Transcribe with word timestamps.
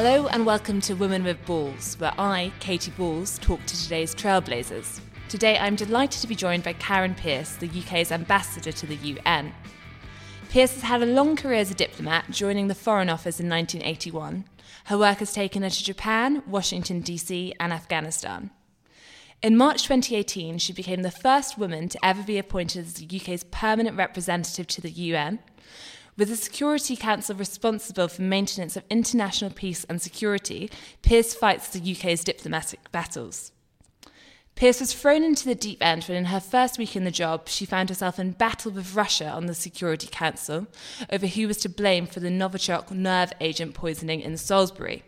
Hello 0.00 0.28
and 0.28 0.46
welcome 0.46 0.80
to 0.82 0.94
Women 0.94 1.24
with 1.24 1.44
Balls, 1.44 1.96
where 1.98 2.14
I, 2.16 2.52
Katy 2.60 2.92
Balls, 2.92 3.36
talk 3.40 3.58
to 3.66 3.82
today's 3.82 4.14
trailblazers. 4.14 5.00
Today 5.28 5.58
I'm 5.58 5.74
delighted 5.74 6.20
to 6.20 6.28
be 6.28 6.36
joined 6.36 6.62
by 6.62 6.74
Karen 6.74 7.16
Pierce, 7.16 7.56
the 7.56 7.68
UK's 7.68 8.12
ambassador 8.12 8.70
to 8.70 8.86
the 8.86 8.94
UN. 8.94 9.52
Pierce 10.50 10.74
has 10.74 10.82
had 10.84 11.02
a 11.02 11.06
long 11.06 11.34
career 11.34 11.58
as 11.58 11.72
a 11.72 11.74
diplomat, 11.74 12.30
joining 12.30 12.68
the 12.68 12.76
Foreign 12.76 13.08
Office 13.08 13.40
in 13.40 13.48
1981. 13.48 14.44
Her 14.84 14.98
work 14.98 15.18
has 15.18 15.32
taken 15.32 15.64
her 15.64 15.70
to 15.70 15.84
Japan, 15.84 16.44
Washington, 16.46 17.00
D.C., 17.00 17.52
and 17.58 17.72
Afghanistan. 17.72 18.50
In 19.42 19.56
March 19.56 19.82
2018, 19.82 20.58
she 20.58 20.72
became 20.72 21.02
the 21.02 21.10
first 21.10 21.58
woman 21.58 21.88
to 21.88 22.06
ever 22.06 22.22
be 22.22 22.38
appointed 22.38 22.86
as 22.86 22.94
the 22.94 23.16
UK's 23.20 23.42
permanent 23.42 23.96
representative 23.96 24.68
to 24.68 24.80
the 24.80 24.90
UN. 24.90 25.40
With 26.18 26.30
the 26.30 26.36
Security 26.36 26.96
Council 26.96 27.36
responsible 27.36 28.08
for 28.08 28.22
maintenance 28.22 28.76
of 28.76 28.82
international 28.90 29.52
peace 29.52 29.84
and 29.84 30.02
security, 30.02 30.68
Pierce 31.00 31.32
fights 31.32 31.68
the 31.68 31.92
UK's 31.92 32.24
diplomatic 32.24 32.90
battles. 32.90 33.52
Pierce 34.56 34.80
was 34.80 34.92
thrown 34.92 35.22
into 35.22 35.44
the 35.44 35.54
deep 35.54 35.80
end 35.80 36.02
when, 36.02 36.16
in 36.16 36.24
her 36.24 36.40
first 36.40 36.76
week 36.76 36.96
in 36.96 37.04
the 37.04 37.12
job, 37.12 37.48
she 37.48 37.64
found 37.64 37.88
herself 37.88 38.18
in 38.18 38.32
battle 38.32 38.72
with 38.72 38.96
Russia 38.96 39.28
on 39.28 39.46
the 39.46 39.54
Security 39.54 40.08
Council 40.10 40.66
over 41.08 41.28
who 41.28 41.46
was 41.46 41.58
to 41.58 41.68
blame 41.68 42.08
for 42.08 42.18
the 42.18 42.30
Novichok 42.30 42.90
nerve 42.90 43.32
agent 43.40 43.74
poisoning 43.74 44.20
in 44.20 44.36
Salisbury. 44.36 45.04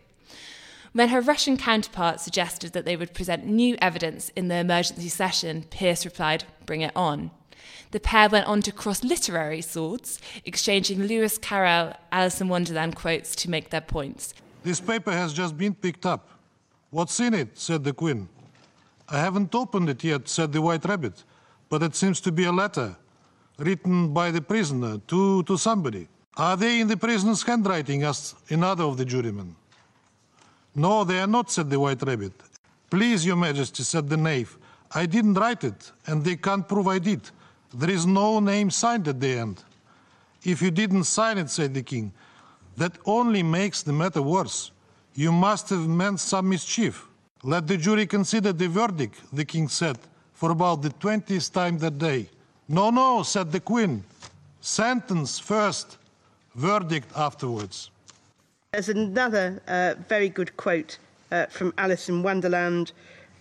When 0.93 1.09
her 1.09 1.19
Russian 1.19 1.57
counterpart 1.57 2.21
suggested 2.21 2.71
that 2.71 2.85
they 2.85 2.95
would 2.95 3.13
present 3.13 3.45
new 3.45 3.75
evidence 3.81 4.29
in 4.29 4.47
the 4.47 4.55
emergency 4.55 5.09
session, 5.09 5.63
Pierce 5.63 6.05
replied, 6.05 6.45
Bring 6.65 6.79
it 6.79 6.95
on. 6.95 7.31
The 7.91 7.99
pair 7.99 8.29
went 8.29 8.47
on 8.47 8.61
to 8.61 8.71
cross 8.71 9.03
literary 9.03 9.61
swords, 9.61 10.19
exchanging 10.45 11.03
Lewis 11.03 11.37
Carroll 11.37 11.93
Alice 12.11 12.39
in 12.39 12.47
Wonderland 12.47 12.95
quotes 12.95 13.35
to 13.37 13.49
make 13.49 13.69
their 13.69 13.81
points. 13.81 14.33
This 14.63 14.79
paper 14.79 15.11
has 15.11 15.33
just 15.33 15.57
been 15.57 15.73
picked 15.73 16.05
up. 16.05 16.29
What's 16.89 17.19
in 17.19 17.33
it? 17.33 17.57
said 17.57 17.83
the 17.83 17.93
Queen. 17.93 18.29
I 19.09 19.19
haven't 19.19 19.53
opened 19.53 19.89
it 19.89 20.03
yet, 20.03 20.29
said 20.29 20.53
the 20.53 20.61
White 20.61 20.85
Rabbit, 20.85 21.23
but 21.69 21.83
it 21.83 21.95
seems 21.95 22.21
to 22.21 22.31
be 22.31 22.45
a 22.45 22.51
letter 22.51 22.95
written 23.57 24.13
by 24.13 24.31
the 24.31 24.41
prisoner 24.41 24.99
to, 25.07 25.43
to 25.43 25.57
somebody. 25.57 26.07
Are 26.37 26.55
they 26.55 26.79
in 26.79 26.87
the 26.87 26.97
prisoner's 26.97 27.43
handwriting, 27.43 28.03
asked 28.03 28.35
another 28.49 28.85
of 28.85 28.97
the 28.97 29.05
jurymen. 29.05 29.55
No, 30.73 31.03
they 31.03 31.19
are 31.19 31.27
not, 31.27 31.51
said 31.51 31.69
the 31.69 31.79
White 31.79 32.01
Rabbit. 32.01 32.33
Please, 32.89 33.25
Your 33.25 33.35
Majesty, 33.35 33.83
said 33.83 34.09
the 34.09 34.17
knave. 34.17 34.57
I 34.93 35.05
didn't 35.05 35.35
write 35.35 35.63
it, 35.63 35.91
and 36.07 36.23
they 36.23 36.37
can't 36.37 36.67
prove 36.67 36.87
I 36.87 36.99
did. 36.99 37.29
There 37.73 37.89
is 37.89 38.05
no 38.05 38.39
name 38.39 38.69
signed 38.69 39.07
at 39.07 39.19
the 39.19 39.37
end. 39.37 39.63
If 40.43 40.61
you 40.61 40.71
didn't 40.71 41.05
sign 41.05 41.37
it, 41.37 41.49
said 41.49 41.73
the 41.73 41.83
king, 41.83 42.11
that 42.77 42.97
only 43.05 43.43
makes 43.43 43.83
the 43.83 43.93
matter 43.93 44.21
worse. 44.21 44.71
You 45.15 45.31
must 45.31 45.69
have 45.69 45.87
meant 45.87 46.19
some 46.19 46.49
mischief. 46.49 47.07
Let 47.43 47.67
the 47.67 47.77
jury 47.77 48.05
consider 48.05 48.53
the 48.53 48.67
verdict, 48.67 49.21
the 49.33 49.45
king 49.45 49.67
said, 49.67 49.97
for 50.33 50.51
about 50.51 50.81
the 50.81 50.89
twentieth 50.89 51.51
time 51.53 51.77
that 51.79 51.97
day. 51.97 52.29
No, 52.67 52.89
no, 52.89 53.23
said 53.23 53.51
the 53.51 53.59
queen. 53.59 54.03
Sentence 54.61 55.39
first, 55.39 55.97
verdict 56.55 57.11
afterwards. 57.15 57.89
There's 58.71 58.89
another 58.89 59.61
uh, 59.67 59.95
very 60.07 60.29
good 60.29 60.55
quote 60.57 60.97
uh, 61.31 61.47
from 61.47 61.73
Alice 61.77 62.09
in 62.09 62.23
Wonderland 62.23 62.93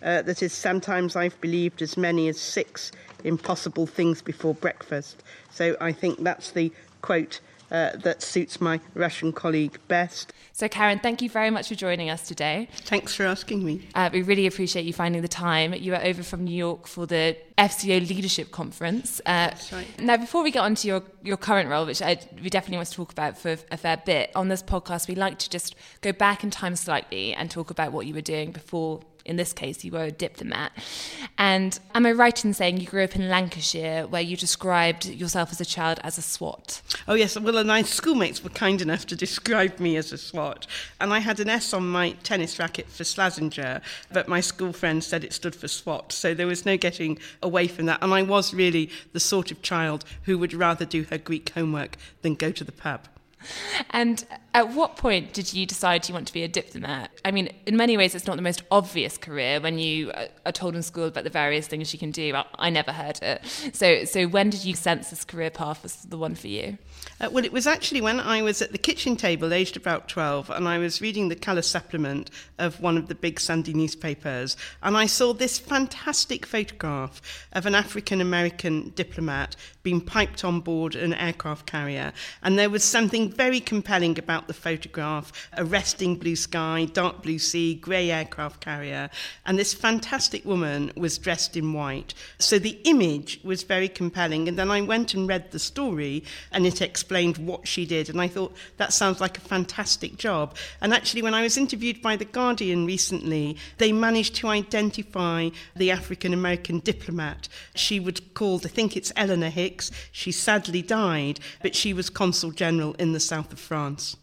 uh, 0.02 0.22
that 0.22 0.42
is 0.42 0.52
sometimes 0.52 1.14
I've 1.14 1.40
believed 1.40 1.82
as 1.82 1.96
many 1.96 2.28
as 2.28 2.40
six 2.40 2.90
impossible 3.24 3.86
things 3.86 4.22
before 4.22 4.54
breakfast. 4.54 5.22
So 5.50 5.76
I 5.80 5.92
think 5.92 6.22
that's 6.22 6.50
the 6.50 6.72
quote 7.02 7.40
uh, 7.70 7.96
that 7.96 8.22
suits 8.22 8.60
my 8.60 8.80
Russian 8.94 9.32
colleague 9.32 9.78
best. 9.88 10.32
So, 10.52 10.68
Karen, 10.68 10.98
thank 10.98 11.22
you 11.22 11.30
very 11.30 11.50
much 11.50 11.68
for 11.68 11.74
joining 11.74 12.10
us 12.10 12.26
today. 12.26 12.68
Thanks 12.82 13.14
for 13.14 13.24
asking 13.24 13.64
me. 13.64 13.88
Uh, 13.94 14.10
we 14.12 14.22
really 14.22 14.46
appreciate 14.46 14.84
you 14.84 14.92
finding 14.92 15.22
the 15.22 15.28
time. 15.28 15.72
You 15.74 15.92
were 15.92 16.02
over 16.02 16.22
from 16.22 16.44
New 16.44 16.54
York 16.54 16.86
for 16.86 17.06
the 17.06 17.36
FCO 17.56 18.06
Leadership 18.08 18.50
Conference. 18.50 19.20
Uh, 19.20 19.48
That's 19.48 19.72
right. 19.72 20.00
Now, 20.00 20.16
before 20.16 20.42
we 20.42 20.50
get 20.50 20.60
on 20.60 20.74
to 20.74 20.88
your, 20.88 21.02
your 21.22 21.36
current 21.36 21.70
role, 21.70 21.86
which 21.86 22.02
I, 22.02 22.18
we 22.42 22.50
definitely 22.50 22.78
want 22.78 22.88
to 22.88 22.94
talk 22.94 23.12
about 23.12 23.38
for 23.38 23.56
a 23.70 23.76
fair 23.76 23.96
bit, 23.98 24.32
on 24.34 24.48
this 24.48 24.62
podcast, 24.62 25.08
we 25.08 25.14
like 25.14 25.38
to 25.38 25.48
just 25.48 25.76
go 26.00 26.12
back 26.12 26.42
in 26.42 26.50
time 26.50 26.76
slightly 26.76 27.32
and 27.34 27.50
talk 27.50 27.70
about 27.70 27.92
what 27.92 28.06
you 28.06 28.14
were 28.14 28.20
doing 28.20 28.50
before 28.50 29.00
in 29.24 29.36
this 29.36 29.52
case, 29.52 29.84
you 29.84 29.92
were 29.92 30.04
a 30.04 30.10
diplomat. 30.10 30.72
And 31.38 31.78
am 31.94 32.06
I 32.06 32.12
right 32.12 32.44
in 32.44 32.52
saying 32.54 32.78
you 32.78 32.86
grew 32.86 33.04
up 33.04 33.16
in 33.16 33.28
Lancashire, 33.28 34.06
where 34.06 34.22
you 34.22 34.36
described 34.36 35.06
yourself 35.06 35.52
as 35.52 35.60
a 35.60 35.64
child 35.64 36.00
as 36.02 36.18
a 36.18 36.22
swot? 36.22 36.82
Oh, 37.08 37.14
yes. 37.14 37.38
Well, 37.38 37.64
my 37.64 37.82
schoolmates 37.82 38.42
were 38.42 38.50
kind 38.50 38.80
enough 38.80 39.06
to 39.06 39.16
describe 39.16 39.80
me 39.80 39.96
as 39.96 40.12
a 40.12 40.18
swot. 40.18 40.66
And 41.00 41.12
I 41.12 41.18
had 41.18 41.40
an 41.40 41.48
S 41.48 41.72
on 41.72 41.88
my 41.88 42.12
tennis 42.22 42.58
racket 42.58 42.88
for 42.88 43.04
Slazenger, 43.04 43.80
but 44.12 44.28
my 44.28 44.40
school 44.40 44.72
friends 44.72 45.06
said 45.06 45.24
it 45.24 45.32
stood 45.32 45.54
for 45.54 45.68
SWAT. 45.68 46.12
So 46.12 46.34
there 46.34 46.46
was 46.46 46.66
no 46.66 46.76
getting 46.76 47.18
away 47.42 47.66
from 47.66 47.86
that. 47.86 48.02
And 48.02 48.12
I 48.12 48.22
was 48.22 48.54
really 48.54 48.90
the 49.12 49.20
sort 49.20 49.50
of 49.50 49.62
child 49.62 50.04
who 50.24 50.38
would 50.38 50.54
rather 50.54 50.84
do 50.84 51.04
her 51.04 51.18
Greek 51.18 51.50
homework 51.50 51.96
than 52.22 52.34
go 52.34 52.50
to 52.52 52.64
the 52.64 52.72
pub. 52.72 53.08
And 53.90 54.24
at 54.54 54.72
what 54.74 54.96
point 54.96 55.32
did 55.32 55.52
you 55.52 55.66
decide 55.66 56.08
you 56.08 56.14
want 56.14 56.26
to 56.26 56.32
be 56.32 56.42
a 56.42 56.48
diplomat? 56.48 57.10
I 57.24 57.30
mean, 57.30 57.50
in 57.66 57.76
many 57.76 57.96
ways, 57.96 58.14
it's 58.14 58.26
not 58.26 58.36
the 58.36 58.42
most 58.42 58.62
obvious 58.70 59.16
career 59.16 59.60
when 59.60 59.78
you 59.78 60.12
are 60.44 60.52
told 60.52 60.76
in 60.76 60.82
school 60.82 61.06
about 61.06 61.24
the 61.24 61.30
various 61.30 61.66
things 61.66 61.92
you 61.92 61.98
can 61.98 62.10
do. 62.10 62.34
I, 62.58 62.70
never 62.70 62.92
heard 62.92 63.20
it. 63.22 63.44
So, 63.72 64.04
so 64.04 64.26
when 64.26 64.50
did 64.50 64.64
you 64.64 64.74
sense 64.74 65.10
this 65.10 65.24
career 65.24 65.50
path 65.50 65.82
was 65.82 65.96
the 65.96 66.18
one 66.18 66.34
for 66.34 66.48
you? 66.48 66.78
Uh, 67.20 67.28
well, 67.30 67.44
it 67.44 67.52
was 67.52 67.66
actually 67.66 68.00
when 68.00 68.20
I 68.20 68.42
was 68.42 68.62
at 68.62 68.72
the 68.72 68.78
kitchen 68.78 69.16
table, 69.16 69.52
aged 69.52 69.76
about 69.76 70.08
12, 70.08 70.50
and 70.50 70.68
I 70.68 70.78
was 70.78 71.00
reading 71.00 71.28
the 71.28 71.36
colour 71.36 71.62
supplement 71.62 72.30
of 72.58 72.80
one 72.80 72.96
of 72.96 73.08
the 73.08 73.14
big 73.14 73.40
Sunday 73.40 73.72
newspapers, 73.72 74.56
and 74.82 74.96
I 74.96 75.06
saw 75.06 75.32
this 75.32 75.58
fantastic 75.58 76.46
photograph 76.46 77.20
of 77.52 77.66
an 77.66 77.74
African 77.74 78.20
American 78.20 78.90
diplomat 78.90 79.56
being 79.82 80.00
piped 80.00 80.44
on 80.44 80.60
board 80.60 80.94
an 80.94 81.14
aircraft 81.14 81.66
carrier. 81.66 82.12
And 82.42 82.58
there 82.58 82.70
was 82.70 82.84
something 82.84 83.29
very 83.30 83.60
compelling 83.60 84.18
about 84.18 84.46
the 84.46 84.54
photograph 84.54 85.32
a 85.56 85.64
resting 85.64 86.16
blue 86.16 86.36
sky, 86.36 86.86
dark 86.92 87.22
blue 87.22 87.38
sea, 87.38 87.74
grey 87.74 88.10
aircraft 88.10 88.60
carrier. 88.60 89.10
And 89.46 89.58
this 89.58 89.74
fantastic 89.74 90.44
woman 90.44 90.92
was 90.96 91.18
dressed 91.18 91.56
in 91.56 91.72
white. 91.72 92.14
So 92.38 92.58
the 92.58 92.78
image 92.84 93.40
was 93.42 93.62
very 93.62 93.88
compelling. 93.88 94.48
And 94.48 94.58
then 94.58 94.70
I 94.70 94.80
went 94.80 95.14
and 95.14 95.28
read 95.28 95.50
the 95.50 95.58
story, 95.58 96.24
and 96.52 96.66
it 96.66 96.82
explained 96.82 97.38
what 97.38 97.66
she 97.66 97.86
did. 97.86 98.08
And 98.08 98.20
I 98.20 98.28
thought, 98.28 98.54
that 98.76 98.92
sounds 98.92 99.20
like 99.20 99.38
a 99.38 99.42
fantastic 99.42 100.16
job. 100.16 100.56
And 100.80 100.92
actually, 100.92 101.22
when 101.22 101.34
I 101.34 101.42
was 101.42 101.56
interviewed 101.56 102.02
by 102.02 102.16
The 102.16 102.24
Guardian 102.24 102.86
recently, 102.86 103.56
they 103.78 103.92
managed 103.92 104.34
to 104.36 104.48
identify 104.48 105.50
the 105.76 105.90
African 105.90 106.32
American 106.32 106.80
diplomat. 106.80 107.48
She 107.74 108.00
was 108.00 108.20
called, 108.34 108.66
I 108.66 108.68
think 108.68 108.96
it's 108.96 109.12
Eleanor 109.16 109.48
Hicks 109.48 109.90
she 110.12 110.32
sadly 110.32 110.82
died, 110.82 111.40
but 111.62 111.74
she 111.74 111.92
was 111.92 112.10
consul 112.10 112.50
general 112.50 112.94
in 112.94 113.12
the 113.12 113.19
south 113.20 113.52
of 113.52 113.58
France. 113.58 114.16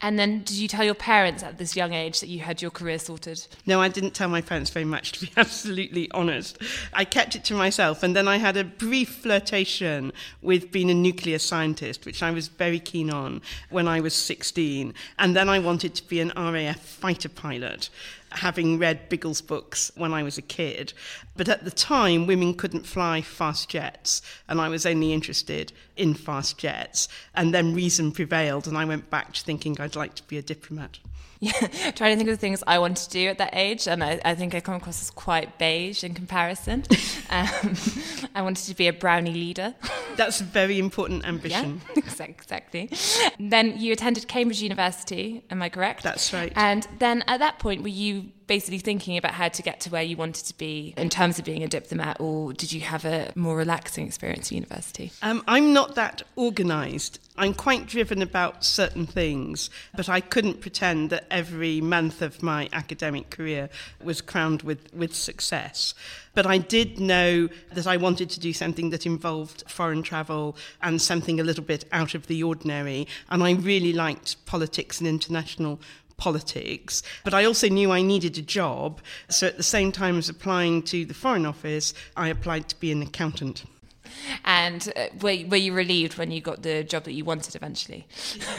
And 0.00 0.18
then, 0.18 0.40
did 0.40 0.56
you 0.56 0.68
tell 0.68 0.84
your 0.84 0.94
parents 0.94 1.42
at 1.42 1.56
this 1.56 1.76
young 1.76 1.94
age 1.94 2.20
that 2.20 2.28
you 2.28 2.40
had 2.40 2.60
your 2.60 2.70
career 2.70 2.98
sorted? 2.98 3.46
No, 3.64 3.80
I 3.80 3.88
didn't 3.88 4.10
tell 4.10 4.28
my 4.28 4.42
parents 4.42 4.70
very 4.70 4.84
much, 4.84 5.12
to 5.12 5.20
be 5.24 5.32
absolutely 5.36 6.10
honest. 6.10 6.58
I 6.92 7.04
kept 7.04 7.36
it 7.36 7.44
to 7.44 7.54
myself, 7.54 8.02
and 8.02 8.14
then 8.14 8.28
I 8.28 8.36
had 8.36 8.56
a 8.56 8.64
brief 8.64 9.08
flirtation 9.08 10.12
with 10.42 10.70
being 10.70 10.90
a 10.90 10.94
nuclear 10.94 11.38
scientist, 11.38 12.04
which 12.04 12.22
I 12.22 12.32
was 12.32 12.48
very 12.48 12.80
keen 12.80 13.10
on 13.10 13.40
when 13.70 13.88
I 13.88 14.00
was 14.00 14.14
16. 14.14 14.92
And 15.18 15.36
then 15.36 15.48
I 15.48 15.58
wanted 15.58 15.94
to 15.94 16.06
be 16.06 16.20
an 16.20 16.32
RAF 16.36 16.80
fighter 16.80 17.28
pilot 17.28 17.88
having 18.36 18.78
read 18.78 19.08
Biggles' 19.08 19.40
books 19.40 19.90
when 19.96 20.12
I 20.12 20.22
was 20.22 20.38
a 20.38 20.42
kid. 20.42 20.92
But 21.36 21.48
at 21.48 21.64
the 21.64 21.70
time, 21.70 22.26
women 22.26 22.54
couldn't 22.54 22.86
fly 22.86 23.22
fast 23.22 23.68
jets, 23.68 24.22
and 24.48 24.60
I 24.60 24.68
was 24.68 24.86
only 24.86 25.12
interested 25.12 25.72
in 25.96 26.14
fast 26.14 26.58
jets. 26.58 27.08
And 27.34 27.54
then 27.54 27.74
reason 27.74 28.12
prevailed, 28.12 28.66
and 28.66 28.76
I 28.76 28.84
went 28.84 29.10
back 29.10 29.32
to 29.34 29.42
thinking 29.42 29.80
I'd 29.80 29.96
like 29.96 30.14
to 30.14 30.22
be 30.24 30.38
a 30.38 30.42
diplomat. 30.42 30.98
Yeah, 31.44 31.90
trying 31.94 32.12
to 32.12 32.16
think 32.16 32.28
of 32.30 32.34
the 32.34 32.40
things 32.40 32.64
I 32.66 32.78
wanted 32.78 33.04
to 33.04 33.10
do 33.10 33.28
at 33.28 33.38
that 33.38 33.50
age, 33.52 33.86
and 33.86 34.02
I, 34.02 34.20
I 34.24 34.34
think 34.34 34.54
I 34.54 34.60
come 34.60 34.74
across 34.74 35.02
as 35.02 35.10
quite 35.10 35.58
beige 35.58 36.02
in 36.02 36.14
comparison. 36.14 36.84
um, 37.30 37.76
I 38.34 38.40
wanted 38.40 38.64
to 38.66 38.74
be 38.74 38.88
a 38.88 38.92
brownie 38.92 39.32
leader. 39.32 39.74
That's 40.16 40.40
a 40.40 40.44
very 40.44 40.78
important 40.78 41.24
ambition. 41.26 41.82
Yeah, 41.94 42.24
exactly. 42.24 42.90
Then 43.38 43.78
you 43.78 43.92
attended 43.92 44.26
Cambridge 44.26 44.62
University, 44.62 45.44
am 45.50 45.60
I 45.62 45.68
correct? 45.68 46.02
That's 46.02 46.32
right. 46.32 46.52
And 46.56 46.88
then 46.98 47.22
at 47.26 47.40
that 47.40 47.58
point, 47.58 47.82
were 47.82 47.88
you 47.88 48.30
basically 48.46 48.78
thinking 48.78 49.16
about 49.16 49.32
how 49.32 49.48
to 49.48 49.62
get 49.62 49.80
to 49.80 49.90
where 49.90 50.02
you 50.02 50.16
wanted 50.16 50.44
to 50.46 50.56
be 50.56 50.94
in 50.96 51.08
terms 51.08 51.38
of 51.38 51.44
being 51.44 51.62
a 51.62 51.68
diplomat, 51.68 52.20
or 52.20 52.52
did 52.52 52.72
you 52.72 52.80
have 52.80 53.04
a 53.04 53.32
more 53.34 53.56
relaxing 53.56 54.06
experience 54.06 54.48
at 54.48 54.52
university? 54.52 55.12
Um, 55.22 55.42
I'm 55.48 55.72
not 55.72 55.94
that 55.94 56.22
organised. 56.36 57.20
I'm 57.36 57.54
quite 57.54 57.86
driven 57.86 58.22
about 58.22 58.64
certain 58.64 59.06
things, 59.06 59.68
but 59.96 60.08
I 60.08 60.20
couldn't 60.20 60.60
pretend 60.60 61.10
that 61.10 61.26
every 61.30 61.80
month 61.80 62.22
of 62.22 62.42
my 62.42 62.68
academic 62.72 63.30
career 63.30 63.70
was 64.02 64.20
crowned 64.20 64.62
with, 64.62 64.92
with 64.94 65.14
success. 65.14 65.94
But 66.34 66.46
I 66.46 66.58
did 66.58 67.00
know 67.00 67.48
that 67.72 67.86
I 67.86 67.96
wanted 67.96 68.30
to 68.30 68.40
do 68.40 68.52
something 68.52 68.90
that 68.90 69.06
involved 69.06 69.64
foreign 69.68 70.02
travel 70.02 70.56
and 70.82 71.00
something 71.00 71.40
a 71.40 71.44
little 71.44 71.64
bit 71.64 71.84
out 71.92 72.14
of 72.14 72.26
the 72.26 72.42
ordinary. 72.42 73.06
And 73.30 73.42
I 73.42 73.52
really 73.52 73.92
liked 73.92 74.44
politics 74.46 75.00
and 75.00 75.08
international 75.08 75.80
politics, 76.16 77.02
but 77.24 77.34
I 77.34 77.44
also 77.44 77.68
knew 77.68 77.90
I 77.90 78.02
needed 78.02 78.38
a 78.38 78.42
job. 78.42 79.00
So 79.28 79.46
at 79.46 79.56
the 79.56 79.62
same 79.62 79.92
time 79.92 80.18
as 80.18 80.28
applying 80.28 80.82
to 80.84 81.04
the 81.04 81.14
Foreign 81.14 81.46
Office, 81.46 81.94
I 82.16 82.28
applied 82.28 82.68
to 82.68 82.80
be 82.80 82.92
an 82.92 83.02
accountant. 83.02 83.64
And 84.44 84.92
uh, 84.96 85.06
were, 85.20 85.36
were 85.48 85.56
you 85.56 85.72
relieved 85.72 86.18
when 86.18 86.30
you 86.30 86.40
got 86.40 86.62
the 86.62 86.84
job 86.84 87.04
that 87.04 87.12
you 87.12 87.24
wanted 87.24 87.54
eventually? 87.54 88.06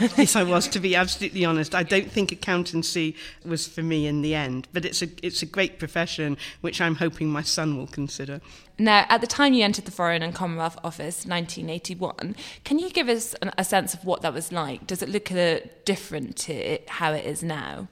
yes, 0.16 0.36
I 0.36 0.42
was. 0.42 0.68
To 0.68 0.80
be 0.80 0.94
absolutely 0.94 1.44
honest, 1.44 1.74
I 1.74 1.82
don't 1.82 2.10
think 2.10 2.32
accountancy 2.32 3.16
was 3.44 3.66
for 3.66 3.82
me 3.82 4.06
in 4.06 4.22
the 4.22 4.34
end, 4.34 4.68
but 4.72 4.84
it's 4.84 5.02
a 5.02 5.08
it's 5.22 5.42
a 5.42 5.46
great 5.46 5.78
profession 5.78 6.36
which 6.60 6.80
I'm 6.80 6.96
hoping 6.96 7.28
my 7.28 7.42
son 7.42 7.76
will 7.76 7.86
consider. 7.86 8.40
Now, 8.78 9.06
at 9.08 9.22
the 9.22 9.26
time 9.26 9.54
you 9.54 9.64
entered 9.64 9.86
the 9.86 9.90
Foreign 9.90 10.22
and 10.22 10.34
Commonwealth 10.34 10.78
Office, 10.84 11.24
1981, 11.24 12.36
can 12.64 12.78
you 12.78 12.90
give 12.90 13.08
us 13.08 13.34
a 13.56 13.64
sense 13.64 13.94
of 13.94 14.04
what 14.04 14.20
that 14.20 14.34
was 14.34 14.52
like? 14.52 14.86
Does 14.86 15.00
it 15.00 15.08
look 15.08 15.32
uh, 15.32 15.60
different 15.86 16.36
to 16.38 16.78
how 16.88 17.12
it 17.14 17.24
is 17.24 17.42
now? 17.42 17.88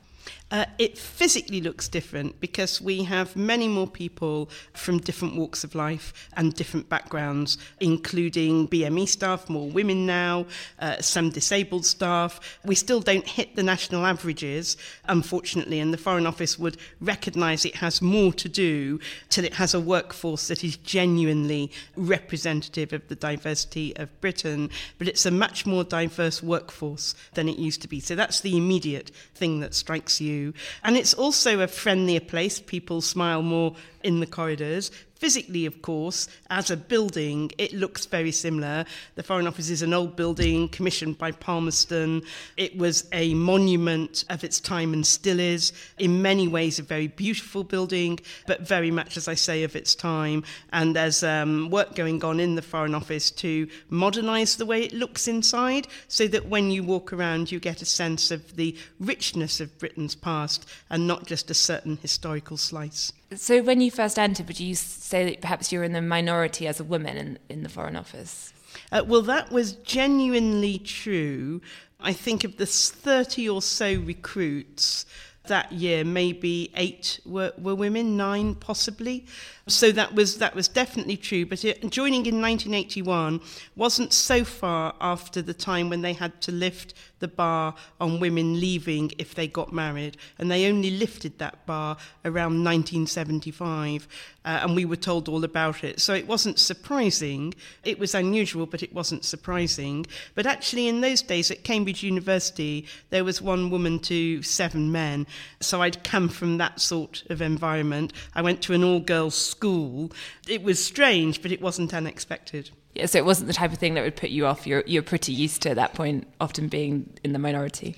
Uh, 0.50 0.67
it 0.79 0.96
physically 0.96 1.61
looks 1.61 1.88
different 1.88 2.38
because 2.38 2.81
we 2.81 3.02
have 3.02 3.35
many 3.35 3.67
more 3.67 3.88
people 3.88 4.49
from 4.75 4.99
different 4.99 5.35
walks 5.35 5.64
of 5.64 5.75
life 5.75 6.29
and 6.37 6.55
different 6.55 6.88
backgrounds, 6.88 7.56
including 7.81 8.69
BME 8.69 9.08
staff, 9.08 9.49
more 9.49 9.69
women 9.69 10.05
now, 10.05 10.46
uh, 10.79 11.00
some 11.00 11.31
disabled 11.31 11.85
staff. 11.85 12.58
We 12.64 12.75
still 12.75 13.00
don't 13.00 13.26
hit 13.26 13.56
the 13.56 13.62
national 13.62 14.05
averages, 14.05 14.76
unfortunately, 15.08 15.81
and 15.81 15.93
the 15.93 15.99
Foreign 15.99 16.26
Office 16.26 16.58
would 16.58 16.76
recognise 17.00 17.64
it 17.64 17.76
has 17.76 18.02
more 18.02 18.32
to 18.35 18.49
do 18.49 19.00
till 19.31 19.44
it 19.44 19.55
has 19.55 19.73
a 19.73 19.81
workforce 19.81 20.49
that 20.49 20.62
is 20.62 20.76
genuinely 20.76 21.73
representative 21.96 22.93
of 22.93 23.08
the 23.08 23.17
diversity 23.17 23.96
of 23.96 24.20
Britain. 24.20 24.70
But 24.99 25.08
it's 25.08 25.26
a 25.26 25.31
much 25.31 25.64
more 25.64 25.85
diverse 25.85 26.43
workforce 26.43 27.14
than 27.32 27.49
it 27.49 27.58
used 27.58 27.81
to 27.82 27.88
be. 27.88 27.99
So 27.99 28.14
that's 28.14 28.41
the 28.41 28.56
immediate 28.56 29.11
thing 29.35 29.61
that 29.61 29.75
strikes 29.75 30.20
you 30.20 30.33
and 30.82 30.96
it's 30.96 31.14
also 31.14 31.60
a 31.60 31.66
friendlier 31.66 32.20
place. 32.20 32.60
People 32.60 33.00
smile 33.00 33.42
more 33.42 33.75
in 34.02 34.20
the 34.20 34.26
corridors. 34.26 34.90
Physically, 35.24 35.64
of 35.64 35.80
course, 35.80 36.28
as 36.50 36.70
a 36.70 36.76
building, 36.76 37.50
it 37.56 37.72
looks 37.72 38.04
very 38.04 38.30
similar. 38.30 38.84
The 39.14 39.22
Foreign 39.22 39.46
Office 39.46 39.70
is 39.70 39.80
an 39.80 39.94
old 39.94 40.16
building 40.16 40.68
commissioned 40.68 41.16
by 41.16 41.30
Palmerston. 41.32 42.20
It 42.58 42.76
was 42.76 43.08
a 43.10 43.32
monument 43.32 44.26
of 44.28 44.44
its 44.44 44.60
time 44.60 44.92
and 44.92 45.06
still 45.06 45.40
is. 45.40 45.72
In 45.96 46.20
many 46.20 46.46
ways, 46.46 46.78
a 46.78 46.82
very 46.82 47.06
beautiful 47.06 47.64
building, 47.64 48.20
but 48.46 48.68
very 48.68 48.90
much, 48.90 49.16
as 49.16 49.26
I 49.26 49.32
say, 49.32 49.62
of 49.62 49.74
its 49.74 49.94
time. 49.94 50.44
And 50.74 50.94
there's 50.94 51.22
um, 51.22 51.70
work 51.70 51.94
going 51.94 52.22
on 52.22 52.38
in 52.38 52.54
the 52.54 52.60
Foreign 52.60 52.94
Office 52.94 53.30
to 53.30 53.66
modernise 53.88 54.56
the 54.56 54.66
way 54.66 54.82
it 54.82 54.92
looks 54.92 55.26
inside 55.26 55.88
so 56.06 56.28
that 56.28 56.50
when 56.50 56.70
you 56.70 56.82
walk 56.82 57.14
around, 57.14 57.50
you 57.50 57.60
get 57.60 57.80
a 57.80 57.86
sense 57.86 58.30
of 58.30 58.56
the 58.56 58.76
richness 59.00 59.58
of 59.58 59.78
Britain's 59.78 60.14
past 60.14 60.68
and 60.90 61.06
not 61.06 61.24
just 61.24 61.50
a 61.50 61.54
certain 61.54 61.96
historical 61.96 62.58
slice. 62.58 63.14
So, 63.36 63.62
when 63.62 63.81
you 63.81 63.90
first 63.90 64.19
entered, 64.19 64.46
would 64.48 64.60
you 64.60 64.75
say 64.75 65.25
that 65.31 65.40
perhaps 65.40 65.72
you 65.72 65.78
were 65.78 65.84
in 65.84 65.92
the 65.92 66.02
minority 66.02 66.66
as 66.66 66.81
a 66.81 66.84
woman 66.84 67.16
in, 67.16 67.38
in 67.48 67.62
the 67.62 67.69
Foreign 67.69 67.96
Office? 67.96 68.52
Uh, 68.92 69.04
well, 69.06 69.22
that 69.22 69.50
was 69.50 69.72
genuinely 69.72 70.78
true. 70.78 71.60
I 72.00 72.12
think 72.12 72.44
of 72.44 72.56
the 72.56 72.66
30 72.66 73.48
or 73.48 73.62
so 73.62 73.94
recruits 74.00 75.06
that 75.46 75.70
year, 75.72 76.04
maybe 76.04 76.70
eight 76.75 77.20
were, 77.26 77.52
were 77.58 77.75
women, 77.75 78.16
nine 78.16 78.54
possibly. 78.54 79.26
So 79.66 79.92
that 79.92 80.14
was 80.14 80.38
that 80.38 80.54
was 80.54 80.69
definitely 80.69 81.16
true. 81.16 81.46
But 81.46 81.64
it, 81.64 81.90
joining 81.90 82.26
in 82.26 82.40
1981 82.40 83.40
wasn't 83.76 84.12
so 84.12 84.44
far 84.44 84.94
after 85.00 85.42
the 85.42 85.54
time 85.54 85.90
when 85.90 86.02
they 86.02 86.12
had 86.12 86.40
to 86.42 86.52
lift 86.52 86.94
the 87.24 87.28
bar 87.28 87.74
on 87.98 88.20
women 88.20 88.60
leaving 88.60 89.10
if 89.16 89.34
they 89.34 89.48
got 89.48 89.72
married, 89.72 90.18
and 90.38 90.50
they 90.50 90.68
only 90.68 90.90
lifted 90.90 91.38
that 91.38 91.64
bar 91.64 91.96
around 92.26 92.62
1975, 92.62 94.06
uh, 94.44 94.60
and 94.62 94.76
we 94.76 94.84
were 94.84 94.94
told 94.94 95.26
all 95.26 95.42
about 95.42 95.82
it. 95.82 96.00
So 96.00 96.12
it 96.12 96.26
wasn't 96.26 96.58
surprising. 96.58 97.54
It 97.82 97.98
was 97.98 98.14
unusual, 98.14 98.66
but 98.66 98.82
it 98.82 98.92
wasn't 98.92 99.24
surprising. 99.24 100.04
But 100.34 100.44
actually, 100.44 100.86
in 100.86 101.00
those 101.00 101.22
days 101.22 101.50
at 101.50 101.64
Cambridge 101.64 102.02
University, 102.02 102.86
there 103.08 103.24
was 103.24 103.40
one 103.40 103.70
woman 103.70 103.98
to 104.00 104.42
seven 104.42 104.92
men. 104.92 105.26
So 105.60 105.80
I'd 105.80 106.04
come 106.04 106.28
from 106.28 106.58
that 106.58 106.78
sort 106.78 107.22
of 107.30 107.40
environment. 107.40 108.12
I 108.34 108.42
went 108.42 108.60
to 108.64 108.74
an 108.74 108.84
all-girls 108.84 109.34
school. 109.34 110.12
It 110.46 110.62
was 110.62 110.84
strange, 110.84 111.40
but 111.40 111.52
it 111.52 111.62
wasn't 111.62 111.94
unexpected. 111.94 112.68
Yeah, 112.94 113.06
so 113.06 113.19
it 113.19 113.25
wasn't 113.25 113.49
the 113.49 113.55
type 113.55 113.73
of 113.73 113.79
thing 113.79 113.94
that 113.94 114.05
would 114.05 114.17
put 114.17 114.31
you 114.31 114.46
off. 114.46 114.67
You're 114.67 114.85
you're 114.87 115.02
pretty 115.02 115.32
used 115.32 115.62
to 115.62 115.70
at 115.70 115.76
that 115.76 115.94
point, 115.94 116.29
often 116.41 116.69
being 116.69 117.12
in 117.25 117.32
the 117.32 117.38
minority. 117.38 117.96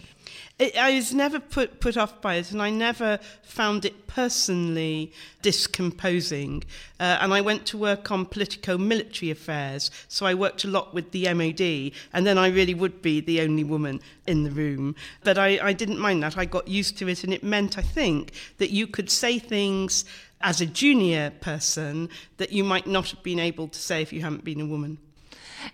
It, 0.58 0.74
I 0.74 0.94
was 0.94 1.12
never 1.12 1.38
put, 1.38 1.80
put 1.80 1.98
off 1.98 2.22
by 2.22 2.36
it, 2.36 2.50
and 2.50 2.62
I 2.62 2.70
never 2.70 3.18
found 3.42 3.84
it 3.84 4.06
personally 4.06 5.12
discomposing. 5.42 6.64
Uh, 6.98 7.18
and 7.20 7.34
I 7.34 7.42
went 7.42 7.66
to 7.66 7.78
work 7.78 8.10
on 8.10 8.24
politico 8.24 8.78
military 8.78 9.30
affairs, 9.30 9.90
so 10.08 10.24
I 10.24 10.32
worked 10.32 10.64
a 10.64 10.68
lot 10.68 10.94
with 10.94 11.10
the 11.10 11.32
MOD, 11.34 11.92
and 12.14 12.26
then 12.26 12.38
I 12.38 12.48
really 12.48 12.72
would 12.72 13.02
be 13.02 13.20
the 13.20 13.42
only 13.42 13.64
woman 13.64 14.00
in 14.26 14.44
the 14.44 14.50
room. 14.50 14.96
But 15.24 15.36
I, 15.36 15.58
I 15.62 15.72
didn't 15.74 15.98
mind 15.98 16.22
that. 16.22 16.38
I 16.38 16.46
got 16.46 16.68
used 16.68 16.96
to 16.98 17.08
it, 17.08 17.22
and 17.22 17.34
it 17.34 17.44
meant, 17.44 17.76
I 17.76 17.82
think, 17.82 18.32
that 18.56 18.70
you 18.70 18.86
could 18.86 19.10
say 19.10 19.38
things 19.38 20.06
as 20.40 20.60
a 20.60 20.66
junior 20.66 21.30
person 21.40 22.08
that 22.36 22.52
you 22.52 22.64
might 22.64 22.86
not 22.86 23.10
have 23.10 23.22
been 23.22 23.38
able 23.38 23.68
to 23.68 23.78
say 23.78 24.02
if 24.02 24.12
you 24.12 24.20
hadn't 24.20 24.44
been 24.44 24.60
a 24.60 24.66
woman. 24.66 24.98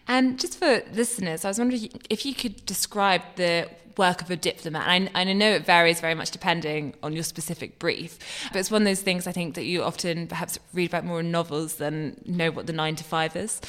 And 0.09 0.39
just 0.39 0.59
for 0.59 0.83
listeners, 0.93 1.45
I 1.45 1.49
was 1.49 1.59
wondering 1.59 1.91
if 2.09 2.25
you 2.25 2.35
could 2.35 2.65
describe 2.65 3.23
the 3.37 3.69
work 3.99 4.23
of 4.23 4.31
a 4.31 4.37
diplomat. 4.37 4.87
And 4.89 5.11
I, 5.15 5.21
I, 5.21 5.33
know 5.33 5.51
it 5.51 5.67
varies 5.67 6.01
very 6.01 6.15
much 6.15 6.31
depending 6.31 6.95
on 7.03 7.13
your 7.13 7.23
specific 7.23 7.79
brief, 7.79 8.19
but 8.53 8.59
it's 8.59 8.71
one 8.71 8.83
of 8.83 8.87
those 8.87 9.03
things 9.03 9.27
I 9.27 9.33
think 9.33 9.55
that 9.55 9.65
you 9.65 9.83
often 9.83 10.27
perhaps 10.27 10.59
read 10.73 10.89
about 10.89 11.05
more 11.05 11.21
in 11.21 11.31
novels 11.31 11.77
than 11.77 12.21
know 12.25 12.51
what 12.51 12.67
the 12.67 12.73
nine 12.73 12.97
to 12.97 13.05
five 13.05 13.37
is. 13.37 13.61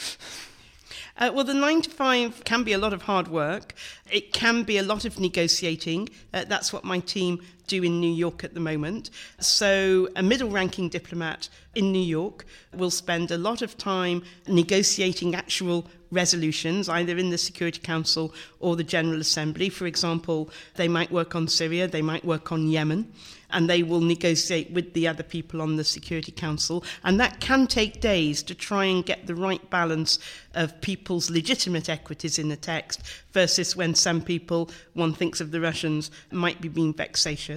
Uh, 1.17 1.31
well, 1.33 1.43
the 1.43 1.53
nine 1.53 1.81
to 1.81 1.89
five 1.89 2.43
can 2.43 2.63
be 2.63 2.73
a 2.73 2.77
lot 2.77 2.91
of 2.91 3.03
hard 3.03 3.27
work. 3.27 3.75
It 4.09 4.33
can 4.33 4.63
be 4.63 4.77
a 4.77 4.83
lot 4.83 5.05
of 5.05 5.19
negotiating. 5.19 6.09
Uh, 6.33 6.45
that's 6.47 6.73
what 6.73 6.83
my 6.83 6.99
team 6.99 7.41
do 7.67 7.83
in 7.83 7.99
New 7.99 8.11
York 8.11 8.43
at 8.43 8.53
the 8.53 8.59
moment. 8.59 9.09
So, 9.39 10.09
a 10.15 10.23
middle 10.23 10.49
ranking 10.49 10.89
diplomat 10.89 11.49
in 11.75 11.91
New 11.91 12.01
York 12.01 12.45
will 12.73 12.91
spend 12.91 13.31
a 13.31 13.37
lot 13.37 13.61
of 13.61 13.77
time 13.77 14.23
negotiating 14.47 15.35
actual 15.35 15.87
resolutions, 16.11 16.87
either 16.87 17.17
in 17.17 17.31
the 17.31 17.37
Security 17.37 17.79
Council 17.79 18.33
or 18.59 18.75
the 18.75 18.83
General 18.83 19.19
Assembly. 19.19 19.69
For 19.69 19.87
example, 19.87 20.49
they 20.75 20.87
might 20.87 21.11
work 21.11 21.35
on 21.35 21.47
Syria, 21.47 21.87
they 21.87 22.01
might 22.01 22.23
work 22.23 22.51
on 22.51 22.67
Yemen 22.67 23.11
and 23.53 23.69
they 23.69 23.83
will 23.83 24.01
negotiate 24.01 24.71
with 24.71 24.93
the 24.93 25.07
other 25.07 25.23
people 25.23 25.61
on 25.61 25.77
the 25.77 25.83
Security 25.83 26.31
Council. 26.31 26.83
And 27.03 27.19
that 27.19 27.39
can 27.39 27.67
take 27.67 28.01
days 28.01 28.43
to 28.43 28.55
try 28.55 28.85
and 28.85 29.05
get 29.05 29.27
the 29.27 29.35
right 29.35 29.69
balance 29.69 30.19
of 30.55 30.81
people's 30.81 31.29
legitimate 31.29 31.87
equities 31.87 32.39
in 32.39 32.49
the 32.49 32.55
text 32.55 33.01
versus 33.31 33.75
when 33.75 33.95
some 33.95 34.21
people, 34.21 34.69
one 34.93 35.13
thinks 35.13 35.39
of 35.39 35.51
the 35.51 35.61
Russians, 35.61 36.09
might 36.31 36.61
be 36.61 36.67
being 36.67 36.93
vexatious. 36.93 37.52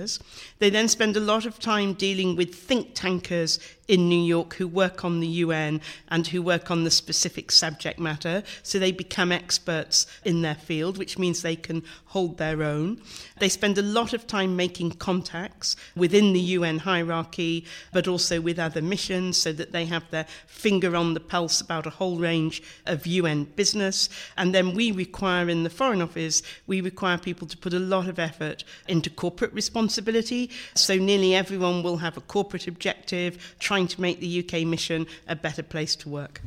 They 0.58 0.70
then 0.70 0.88
spend 0.88 1.16
a 1.16 1.20
lot 1.20 1.46
of 1.46 1.58
time 1.58 1.94
dealing 1.94 2.36
with 2.36 2.54
think 2.54 2.94
tankers 2.94 3.58
in 3.88 4.08
New 4.08 4.20
York 4.20 4.54
who 4.54 4.66
work 4.66 5.04
on 5.04 5.20
the 5.20 5.26
UN 5.26 5.80
and 6.08 6.26
who 6.26 6.42
work 6.42 6.70
on 6.70 6.84
the 6.84 6.90
specific 6.90 7.52
subject 7.52 7.98
matter. 7.98 8.42
So 8.62 8.78
they 8.78 8.92
become 8.92 9.32
experts 9.32 10.06
in 10.24 10.42
their 10.42 10.54
field, 10.54 10.98
which 10.98 11.18
means 11.18 11.42
they 11.42 11.56
can 11.56 11.82
hold 12.06 12.38
their 12.38 12.62
own. 12.62 13.00
They 13.38 13.48
spend 13.48 13.78
a 13.78 13.82
lot 13.82 14.12
of 14.12 14.26
time 14.26 14.56
making 14.56 14.92
contacts 14.92 15.76
within 15.94 16.32
the 16.32 16.40
UN 16.40 16.78
hierarchy, 16.78 17.64
but 17.92 18.08
also 18.08 18.40
with 18.40 18.58
other 18.58 18.82
missions 18.82 19.36
so 19.36 19.52
that 19.52 19.72
they 19.72 19.84
have 19.86 20.10
their 20.10 20.26
finger 20.46 20.96
on 20.96 21.14
the 21.14 21.20
pulse 21.20 21.60
about 21.60 21.86
a 21.86 21.90
whole 21.90 22.18
range 22.18 22.62
of 22.86 23.06
UN 23.06 23.44
business. 23.44 24.08
And 24.36 24.54
then 24.54 24.74
we 24.74 24.90
require 24.90 25.48
in 25.48 25.62
the 25.62 25.70
Foreign 25.70 26.02
Office, 26.02 26.42
we 26.66 26.80
require 26.80 27.18
people 27.18 27.46
to 27.46 27.56
put 27.56 27.74
a 27.74 27.78
lot 27.78 28.08
of 28.08 28.18
effort 28.18 28.64
into 28.88 29.10
corporate 29.10 29.52
responsibility. 29.52 30.50
So 30.74 30.96
nearly 30.96 31.34
everyone 31.34 31.82
will 31.82 31.98
have 31.98 32.16
a 32.16 32.22
corporate 32.22 32.66
objective, 32.66 33.56
trying 33.76 33.88
to 33.88 34.00
make 34.00 34.20
the 34.20 34.42
UK 34.42 34.66
mission 34.66 35.06
a 35.28 35.36
better 35.36 35.62
place 35.62 35.94
to 35.96 36.08
work. 36.08 36.40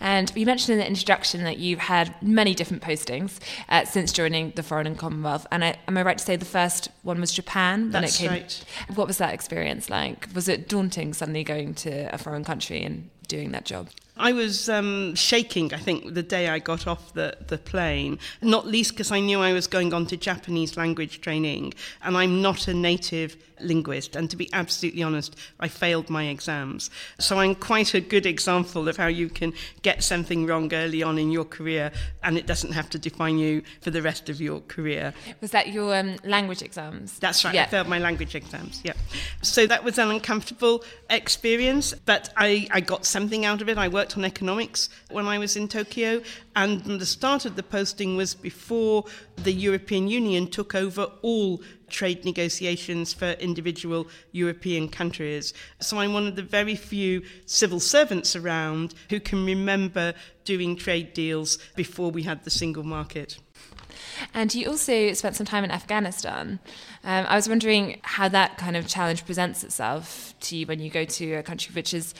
And 0.00 0.32
you 0.34 0.44
mentioned 0.44 0.72
in 0.72 0.78
the 0.78 0.86
introduction 0.86 1.44
that 1.44 1.58
you've 1.58 1.78
had 1.78 2.20
many 2.20 2.52
different 2.52 2.82
postings 2.82 3.38
uh, 3.68 3.84
since 3.84 4.12
joining 4.12 4.50
the 4.56 4.62
Foreign 4.64 4.88
and 4.88 4.98
Commonwealth. 4.98 5.46
And 5.52 5.64
I, 5.64 5.76
am 5.86 5.96
I 5.96 6.02
right 6.02 6.18
to 6.18 6.24
say 6.24 6.34
the 6.34 6.44
first 6.44 6.88
one 7.02 7.20
was 7.20 7.30
Japan? 7.30 7.92
That's 7.92 8.20
right. 8.20 8.64
What 8.96 9.06
was 9.06 9.18
that 9.18 9.32
experience 9.32 9.88
like? 9.88 10.28
Was 10.34 10.48
it 10.48 10.68
daunting 10.68 11.14
suddenly 11.14 11.44
going 11.44 11.74
to 11.74 12.12
a 12.12 12.18
foreign 12.18 12.44
country 12.44 12.82
and 12.82 13.08
doing 13.28 13.52
that 13.52 13.64
job? 13.64 13.88
I 14.16 14.32
was 14.32 14.68
um, 14.68 15.14
shaking, 15.16 15.74
I 15.74 15.78
think, 15.78 16.14
the 16.14 16.22
day 16.22 16.48
I 16.48 16.60
got 16.60 16.86
off 16.86 17.14
the, 17.14 17.36
the 17.48 17.58
plane, 17.58 18.20
not 18.40 18.66
least 18.66 18.92
because 18.92 19.10
I 19.10 19.18
knew 19.18 19.40
I 19.40 19.52
was 19.52 19.66
going 19.66 19.92
on 19.92 20.06
to 20.06 20.16
Japanese 20.16 20.76
language 20.76 21.20
training, 21.20 21.74
and 22.02 22.16
I'm 22.16 22.40
not 22.40 22.68
a 22.68 22.74
native 22.74 23.36
linguist. 23.60 24.14
And 24.14 24.30
to 24.30 24.36
be 24.36 24.48
absolutely 24.52 25.02
honest, 25.02 25.36
I 25.58 25.68
failed 25.68 26.10
my 26.10 26.24
exams. 26.24 26.90
So 27.18 27.38
I'm 27.38 27.54
quite 27.54 27.94
a 27.94 28.00
good 28.00 28.26
example 28.26 28.88
of 28.88 28.96
how 28.96 29.06
you 29.06 29.28
can 29.28 29.52
get 29.82 30.04
something 30.04 30.46
wrong 30.46 30.72
early 30.72 31.02
on 31.02 31.18
in 31.18 31.32
your 31.32 31.44
career, 31.44 31.90
and 32.22 32.38
it 32.38 32.46
doesn't 32.46 32.72
have 32.72 32.88
to 32.90 32.98
define 32.98 33.38
you 33.38 33.62
for 33.80 33.90
the 33.90 34.02
rest 34.02 34.28
of 34.28 34.40
your 34.40 34.60
career. 34.60 35.12
Was 35.40 35.50
that 35.50 35.68
your 35.68 35.94
um, 35.96 36.16
language 36.22 36.62
exams? 36.62 37.18
That's 37.18 37.44
right, 37.44 37.54
Yeah. 37.54 37.64
I 37.64 37.66
failed 37.66 37.88
my 37.88 37.98
language 37.98 38.36
exams, 38.36 38.80
yeah. 38.84 38.92
So 39.42 39.66
that 39.66 39.82
was 39.82 39.98
an 39.98 40.10
uncomfortable 40.10 40.84
experience, 41.10 41.94
but 41.94 42.32
I, 42.36 42.68
I 42.70 42.80
got 42.80 43.04
something 43.14 43.44
out 43.44 43.62
of 43.62 43.68
it. 43.68 43.78
I 43.78 43.86
worked 43.86 44.16
on 44.18 44.24
economics 44.24 44.88
when 45.08 45.26
I 45.28 45.38
was 45.38 45.56
in 45.56 45.68
Tokyo, 45.68 46.20
and 46.56 46.82
the 46.82 47.06
start 47.06 47.44
of 47.44 47.54
the 47.54 47.62
posting 47.62 48.16
was 48.16 48.34
before 48.34 49.04
the 49.36 49.52
European 49.52 50.08
Union 50.08 50.48
took 50.48 50.74
over 50.74 51.04
all 51.22 51.62
trade 51.88 52.24
negotiations 52.24 53.14
for 53.14 53.30
individual 53.50 54.08
European 54.32 54.88
countries. 54.88 55.54
So 55.78 55.98
I'm 56.00 56.12
one 56.12 56.26
of 56.26 56.34
the 56.34 56.42
very 56.42 56.74
few 56.74 57.22
civil 57.46 57.78
servants 57.78 58.34
around 58.34 58.94
who 59.10 59.20
can 59.20 59.46
remember 59.46 60.12
doing 60.42 60.74
trade 60.74 61.14
deals 61.14 61.58
before 61.76 62.10
we 62.10 62.24
had 62.24 62.42
the 62.42 62.50
single 62.50 62.82
market. 62.82 63.38
And 64.32 64.52
you 64.54 64.68
also 64.68 65.12
spent 65.12 65.36
some 65.36 65.46
time 65.46 65.64
in 65.64 65.70
Afghanistan. 65.70 66.58
Um, 67.04 67.26
I 67.28 67.36
was 67.36 67.48
wondering 67.48 68.00
how 68.02 68.28
that 68.28 68.58
kind 68.58 68.76
of 68.76 68.88
challenge 68.88 69.24
presents 69.24 69.62
itself 69.62 70.34
to 70.40 70.56
you 70.56 70.66
when 70.66 70.80
you 70.80 70.90
go 70.90 71.04
to 71.04 71.34
a 71.34 71.42
country 71.42 71.72
which 71.74 71.94
is, 71.94 72.14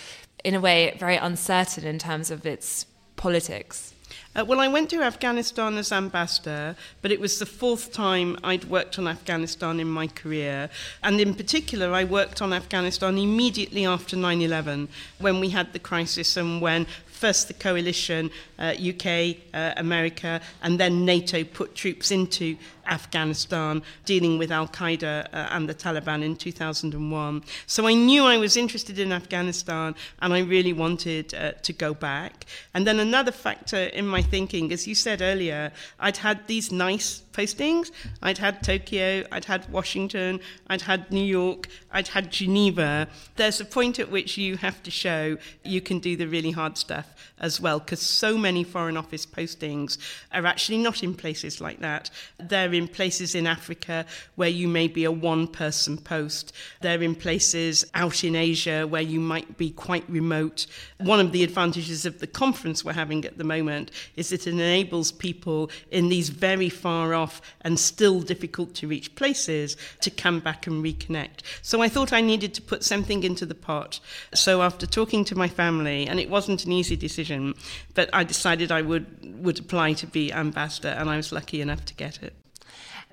in 0.44 0.54
a 0.54 0.60
way, 0.60 0.94
very 1.00 1.16
uncertain 1.16 1.84
in 1.84 1.98
terms 1.98 2.30
of 2.30 2.46
its 2.46 2.86
politics. 3.16 3.94
Uh, 4.36 4.44
well, 4.44 4.60
I 4.60 4.68
went 4.68 4.90
to 4.90 5.00
Afghanistan 5.00 5.78
as 5.78 5.92
ambassador, 5.92 6.76
but 7.02 7.12
it 7.12 7.20
was 7.20 7.38
the 7.38 7.46
fourth 7.46 7.92
time 7.92 8.36
I'd 8.42 8.64
worked 8.64 8.98
on 8.98 9.06
Afghanistan 9.06 9.78
in 9.78 9.88
my 9.88 10.08
career. 10.08 10.70
And 11.04 11.20
in 11.20 11.34
particular, 11.34 11.92
I 11.92 12.02
worked 12.04 12.42
on 12.42 12.52
Afghanistan 12.52 13.16
immediately 13.16 13.86
after 13.86 14.16
9 14.16 14.42
11, 14.42 14.88
when 15.18 15.40
we 15.40 15.50
had 15.50 15.72
the 15.72 15.78
crisis 15.78 16.36
and 16.36 16.60
when 16.60 16.86
first 17.06 17.46
the 17.48 17.54
coalition, 17.54 18.30
uh, 18.58 18.74
UK, 18.76 19.36
uh, 19.54 19.72
America, 19.76 20.40
and 20.62 20.80
then 20.80 21.04
NATO 21.04 21.44
put 21.44 21.74
troops 21.74 22.10
into 22.10 22.56
Afghanistan 22.86 23.82
dealing 24.04 24.38
with 24.38 24.50
Al 24.50 24.68
Qaeda 24.68 25.26
uh, 25.32 25.48
and 25.50 25.68
the 25.68 25.74
Taliban 25.74 26.22
in 26.22 26.36
2001. 26.36 27.42
So 27.66 27.86
I 27.86 27.94
knew 27.94 28.24
I 28.24 28.38
was 28.38 28.56
interested 28.56 28.98
in 28.98 29.12
Afghanistan 29.12 29.94
and 30.20 30.32
I 30.32 30.40
really 30.40 30.72
wanted 30.72 31.34
uh, 31.34 31.52
to 31.62 31.72
go 31.72 31.94
back. 31.94 32.46
And 32.74 32.86
then 32.86 33.00
another 33.00 33.32
factor 33.32 33.84
in 33.84 34.06
my 34.06 34.22
thinking, 34.22 34.72
as 34.72 34.86
you 34.86 34.94
said 34.94 35.22
earlier, 35.22 35.72
I'd 35.98 36.18
had 36.18 36.46
these 36.46 36.72
nice 36.72 37.22
postings. 37.34 37.90
I'd 38.22 38.38
had 38.38 38.62
Tokyo, 38.62 39.26
I'd 39.30 39.44
had 39.44 39.68
Washington, 39.70 40.40
I'd 40.68 40.82
had 40.82 41.10
New 41.10 41.24
York, 41.24 41.68
I'd 41.90 42.08
had 42.08 42.30
Geneva. 42.30 43.08
There's 43.36 43.60
a 43.60 43.64
point 43.64 43.98
at 43.98 44.10
which 44.10 44.38
you 44.38 44.56
have 44.58 44.82
to 44.84 44.90
show 44.90 45.36
you 45.64 45.80
can 45.80 45.98
do 45.98 46.16
the 46.16 46.26
really 46.26 46.52
hard 46.52 46.78
stuff 46.78 47.14
as 47.38 47.60
well, 47.60 47.80
because 47.80 48.00
so 48.00 48.38
many 48.38 48.64
Foreign 48.64 48.96
Office 48.96 49.26
postings 49.26 49.98
are 50.32 50.46
actually 50.46 50.78
not 50.78 51.02
in 51.02 51.14
places 51.14 51.60
like 51.60 51.80
that. 51.80 52.10
They're 52.38 52.73
in 52.74 52.88
places 52.88 53.34
in 53.34 53.46
Africa 53.46 54.04
where 54.34 54.48
you 54.48 54.68
may 54.68 54.88
be 54.88 55.04
a 55.04 55.12
one 55.12 55.46
person 55.46 55.96
post, 55.96 56.52
they're 56.80 57.02
in 57.02 57.14
places 57.14 57.86
out 57.94 58.24
in 58.24 58.36
Asia 58.36 58.86
where 58.86 59.02
you 59.02 59.20
might 59.20 59.56
be 59.56 59.70
quite 59.70 60.04
remote. 60.08 60.66
One 60.98 61.20
of 61.20 61.32
the 61.32 61.44
advantages 61.44 62.04
of 62.04 62.20
the 62.20 62.26
conference 62.26 62.84
we're 62.84 62.92
having 62.92 63.24
at 63.24 63.38
the 63.38 63.44
moment 63.44 63.90
is 64.16 64.30
that 64.30 64.46
it 64.46 64.50
enables 64.50 65.12
people 65.12 65.70
in 65.90 66.08
these 66.08 66.28
very 66.28 66.68
far 66.68 67.14
off 67.14 67.40
and 67.62 67.78
still 67.78 68.20
difficult 68.20 68.74
to 68.74 68.88
reach 68.88 69.14
places 69.14 69.76
to 70.00 70.10
come 70.10 70.40
back 70.40 70.66
and 70.66 70.84
reconnect. 70.84 71.40
So 71.62 71.82
I 71.82 71.88
thought 71.88 72.12
I 72.12 72.20
needed 72.20 72.54
to 72.54 72.62
put 72.62 72.84
something 72.84 73.22
into 73.22 73.46
the 73.46 73.54
pot. 73.54 74.00
So 74.34 74.62
after 74.62 74.86
talking 74.86 75.24
to 75.26 75.36
my 75.36 75.48
family, 75.48 76.06
and 76.06 76.20
it 76.20 76.30
wasn't 76.30 76.64
an 76.64 76.72
easy 76.72 76.96
decision, 76.96 77.54
but 77.94 78.10
I 78.12 78.24
decided 78.24 78.70
I 78.70 78.82
would, 78.82 79.42
would 79.44 79.58
apply 79.58 79.94
to 79.94 80.06
be 80.06 80.32
ambassador, 80.32 80.88
and 80.88 81.08
I 81.08 81.16
was 81.16 81.32
lucky 81.32 81.60
enough 81.60 81.84
to 81.86 81.94
get 81.94 82.22
it. 82.22 82.34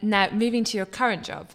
Now, 0.02 0.30
moving 0.32 0.64
to 0.66 0.78
your 0.78 0.86
current 0.86 1.24
job, 1.24 1.50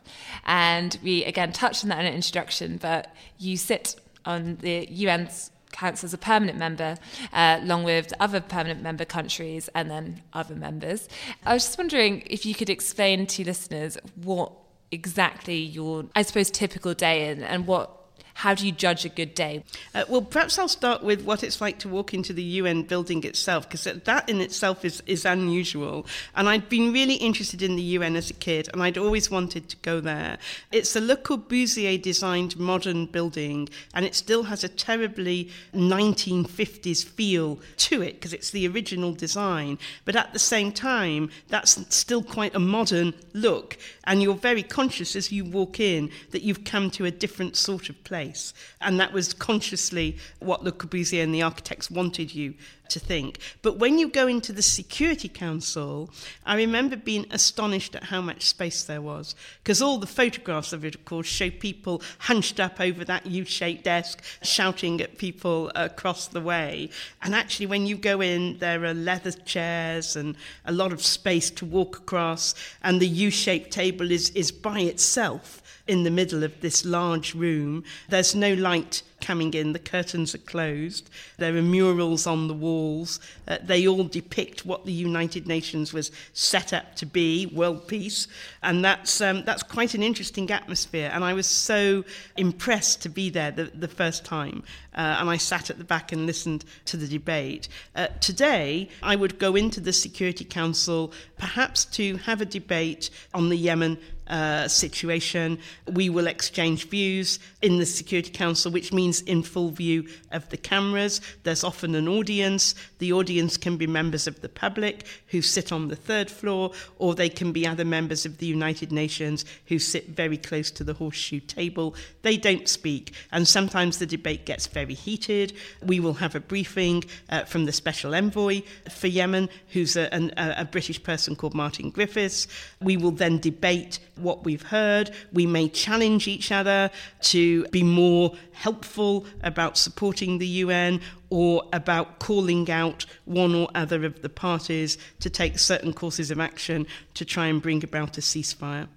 and 0.44 0.98
we 1.02 1.24
again 1.24 1.52
touched 1.52 1.84
on 1.84 1.90
that 1.90 2.00
in 2.00 2.06
an 2.06 2.14
introduction, 2.14 2.76
but 2.76 3.14
you 3.38 3.56
sit 3.56 3.96
on 4.24 4.56
the 4.56 4.88
UN's 5.06 5.50
Council 5.72 6.06
as 6.06 6.14
a 6.14 6.18
permanent 6.18 6.58
member, 6.58 6.96
uh, 7.32 7.58
along 7.60 7.84
with 7.84 8.12
other 8.18 8.40
permanent 8.40 8.82
member 8.82 9.04
countries 9.04 9.68
and 9.74 9.90
then 9.90 10.22
other 10.32 10.54
members. 10.54 11.08
I 11.44 11.54
was 11.54 11.64
just 11.64 11.76
wondering 11.76 12.22
if 12.26 12.46
you 12.46 12.54
could 12.54 12.70
explain 12.70 13.26
to 13.26 13.44
listeners 13.44 13.98
what 14.14 14.52
exactly 14.90 15.58
your, 15.58 16.06
I 16.14 16.22
suppose, 16.22 16.50
typical 16.50 16.94
day 16.94 17.28
is 17.28 17.42
and 17.42 17.66
what 17.66 17.95
how 18.36 18.52
do 18.52 18.66
you 18.66 18.72
judge 18.72 19.06
a 19.06 19.08
good 19.08 19.34
day? 19.34 19.64
Uh, 19.94 20.04
well, 20.10 20.20
perhaps 20.20 20.58
I'll 20.58 20.68
start 20.68 21.02
with 21.02 21.22
what 21.22 21.42
it's 21.42 21.62
like 21.62 21.78
to 21.78 21.88
walk 21.88 22.12
into 22.12 22.34
the 22.34 22.42
UN 22.42 22.82
building 22.82 23.24
itself, 23.24 23.66
because 23.66 23.84
that 23.84 24.28
in 24.28 24.42
itself 24.42 24.84
is, 24.84 25.02
is 25.06 25.24
unusual. 25.24 26.06
And 26.34 26.46
I'd 26.46 26.68
been 26.68 26.92
really 26.92 27.14
interested 27.14 27.62
in 27.62 27.76
the 27.76 27.82
UN 27.82 28.14
as 28.14 28.28
a 28.28 28.34
kid, 28.34 28.68
and 28.74 28.82
I'd 28.82 28.98
always 28.98 29.30
wanted 29.30 29.70
to 29.70 29.76
go 29.78 30.00
there. 30.00 30.36
It's 30.70 30.94
a 30.94 31.00
Le 31.00 31.16
Corbusier 31.16 32.00
designed 32.00 32.58
modern 32.58 33.06
building, 33.06 33.70
and 33.94 34.04
it 34.04 34.14
still 34.14 34.42
has 34.42 34.62
a 34.62 34.68
terribly 34.68 35.50
1950s 35.74 37.06
feel 37.06 37.58
to 37.78 38.02
it, 38.02 38.16
because 38.16 38.34
it's 38.34 38.50
the 38.50 38.68
original 38.68 39.12
design. 39.12 39.78
But 40.04 40.14
at 40.14 40.34
the 40.34 40.38
same 40.38 40.72
time, 40.72 41.30
that's 41.48 41.82
still 41.94 42.22
quite 42.22 42.54
a 42.54 42.60
modern 42.60 43.14
look, 43.32 43.78
and 44.04 44.22
you're 44.22 44.34
very 44.34 44.62
conscious 44.62 45.16
as 45.16 45.32
you 45.32 45.42
walk 45.46 45.80
in 45.80 46.10
that 46.32 46.42
you've 46.42 46.64
come 46.64 46.90
to 46.90 47.06
a 47.06 47.10
different 47.10 47.56
sort 47.56 47.88
of 47.88 48.04
place 48.04 48.25
place. 48.26 48.54
And 48.80 49.00
that 49.00 49.12
was 49.12 49.32
consciously 49.32 50.16
what 50.40 50.64
Le 50.64 50.72
Corbusier 50.72 51.22
and 51.22 51.34
the 51.34 51.42
architects 51.42 51.90
wanted 51.90 52.34
you 52.34 52.54
to 52.88 53.00
think. 53.00 53.38
But 53.62 53.78
when 53.78 53.98
you 53.98 54.08
go 54.08 54.28
into 54.28 54.52
the 54.52 54.62
Security 54.62 55.28
Council, 55.28 56.08
I 56.44 56.54
remember 56.56 56.96
being 56.96 57.26
astonished 57.32 57.96
at 57.96 58.04
how 58.04 58.20
much 58.20 58.46
space 58.46 58.84
there 58.84 59.02
was. 59.02 59.34
Because 59.62 59.82
all 59.82 59.98
the 59.98 60.06
photographs 60.06 60.72
of 60.72 60.84
it, 60.84 60.94
of 60.94 61.04
course, 61.04 61.26
show 61.26 61.50
people 61.50 62.00
hunched 62.20 62.60
up 62.60 62.80
over 62.80 63.04
that 63.04 63.26
U 63.26 63.44
shaped 63.44 63.84
desk, 63.84 64.22
shouting 64.42 65.00
at 65.00 65.18
people 65.18 65.72
across 65.74 66.28
the 66.28 66.40
way. 66.40 66.90
And 67.22 67.34
actually, 67.34 67.66
when 67.66 67.86
you 67.86 67.96
go 67.96 68.20
in, 68.20 68.58
there 68.58 68.84
are 68.84 68.94
leather 68.94 69.32
chairs 69.32 70.14
and 70.14 70.36
a 70.64 70.72
lot 70.72 70.92
of 70.92 71.02
space 71.02 71.50
to 71.50 71.64
walk 71.64 71.96
across, 71.96 72.54
and 72.82 73.00
the 73.00 73.08
U 73.08 73.30
shaped 73.30 73.72
table 73.72 74.12
is, 74.12 74.30
is 74.30 74.52
by 74.52 74.80
itself 74.80 75.62
in 75.86 76.02
the 76.02 76.10
middle 76.10 76.42
of 76.42 76.60
this 76.60 76.84
large 76.84 77.34
room. 77.34 77.84
There's 78.08 78.34
no 78.34 78.54
light 78.54 79.02
coming 79.20 79.54
in, 79.54 79.72
the 79.72 79.78
curtains 79.78 80.34
are 80.34 80.38
closed, 80.38 81.08
there 81.38 81.56
are 81.56 81.62
murals 81.62 82.26
on 82.26 82.48
the 82.48 82.54
walls. 82.54 83.18
Uh, 83.48 83.56
they 83.62 83.86
all 83.88 84.04
depict 84.04 84.66
what 84.66 84.84
the 84.84 84.92
United 84.92 85.46
Nations 85.46 85.92
was 85.92 86.10
set 86.32 86.72
up 86.72 86.94
to 86.96 87.06
be, 87.06 87.46
world 87.46 87.88
peace, 87.88 88.28
and 88.62 88.84
that's, 88.84 89.20
um, 89.20 89.42
that's 89.44 89.62
quite 89.62 89.94
an 89.94 90.02
interesting 90.02 90.50
atmosphere. 90.50 91.10
And 91.12 91.24
I 91.24 91.32
was 91.32 91.46
so 91.46 92.04
impressed 92.36 93.02
to 93.02 93.08
be 93.08 93.30
there 93.30 93.50
the, 93.50 93.64
the 93.64 93.88
first 93.88 94.24
time. 94.24 94.62
Uh, 94.94 95.16
and 95.20 95.28
I 95.28 95.36
sat 95.36 95.70
at 95.70 95.78
the 95.78 95.84
back 95.84 96.12
and 96.12 96.26
listened 96.26 96.64
to 96.86 96.96
the 96.96 97.06
debate. 97.06 97.68
Uh, 97.94 98.06
today, 98.20 98.88
I 99.02 99.16
would 99.16 99.38
go 99.38 99.54
into 99.54 99.80
the 99.80 99.92
Security 99.92 100.44
Council 100.44 101.12
perhaps 101.38 101.84
to 101.86 102.16
have 102.18 102.40
a 102.40 102.46
debate 102.46 103.10
on 103.34 103.50
the 103.50 103.56
Yemen 103.56 103.98
uh, 104.28 104.68
situation. 104.68 105.58
We 105.86 106.10
will 106.10 106.26
exchange 106.26 106.88
views 106.88 107.38
in 107.62 107.78
the 107.78 107.86
Security 107.86 108.30
Council, 108.30 108.70
which 108.72 108.92
means 108.92 109.20
in 109.22 109.42
full 109.42 109.70
view 109.70 110.08
of 110.32 110.48
the 110.48 110.56
cameras. 110.56 111.20
There's 111.42 111.64
often 111.64 111.94
an 111.94 112.08
audience. 112.08 112.74
The 112.98 113.12
audience 113.12 113.56
can 113.56 113.76
be 113.76 113.86
members 113.86 114.26
of 114.26 114.40
the 114.40 114.48
public 114.48 115.06
who 115.28 115.42
sit 115.42 115.72
on 115.72 115.88
the 115.88 115.96
third 115.96 116.30
floor, 116.30 116.72
or 116.98 117.14
they 117.14 117.28
can 117.28 117.52
be 117.52 117.66
other 117.66 117.84
members 117.84 118.26
of 118.26 118.38
the 118.38 118.46
United 118.46 118.92
Nations 118.92 119.44
who 119.66 119.78
sit 119.78 120.08
very 120.08 120.36
close 120.36 120.70
to 120.72 120.84
the 120.84 120.94
horseshoe 120.94 121.40
table. 121.40 121.94
They 122.22 122.36
don't 122.36 122.68
speak, 122.68 123.12
and 123.32 123.46
sometimes 123.46 123.98
the 123.98 124.06
debate 124.06 124.46
gets 124.46 124.66
very 124.66 124.94
heated. 124.94 125.52
We 125.82 126.00
will 126.00 126.14
have 126.14 126.34
a 126.34 126.40
briefing 126.40 127.04
uh, 127.28 127.44
from 127.44 127.64
the 127.64 127.72
Special 127.72 128.14
Envoy 128.14 128.62
for 128.90 129.06
Yemen, 129.06 129.48
who's 129.68 129.96
a, 129.96 130.12
an, 130.12 130.32
a 130.36 130.64
British 130.64 131.02
person 131.02 131.36
called 131.36 131.54
Martin 131.54 131.90
Griffiths. 131.90 132.46
We 132.80 132.96
will 132.96 133.10
then 133.10 133.38
debate 133.38 133.98
what 134.16 134.44
we've 134.44 134.62
heard. 134.62 135.10
We 135.32 135.46
may 135.46 135.68
challenge 135.68 136.28
each 136.28 136.50
other 136.50 136.90
to 137.22 137.66
be 137.68 137.82
more 137.82 138.34
helpful 138.52 139.26
about 139.42 139.76
supporting 139.76 140.38
the 140.38 140.46
UN 140.46 141.00
or 141.30 141.64
about 141.72 142.18
calling 142.18 142.70
out 142.70 143.04
one 143.24 143.54
or 143.54 143.68
other 143.74 144.04
of 144.04 144.22
the 144.22 144.28
parties 144.28 144.98
to 145.20 145.30
take 145.30 145.58
certain 145.58 145.92
courses 145.92 146.30
of 146.30 146.40
action 146.40 146.86
to 147.14 147.24
try 147.24 147.46
and 147.46 147.60
bring 147.60 147.84
about 147.84 148.18
a 148.18 148.20
ceasefire. 148.20 148.88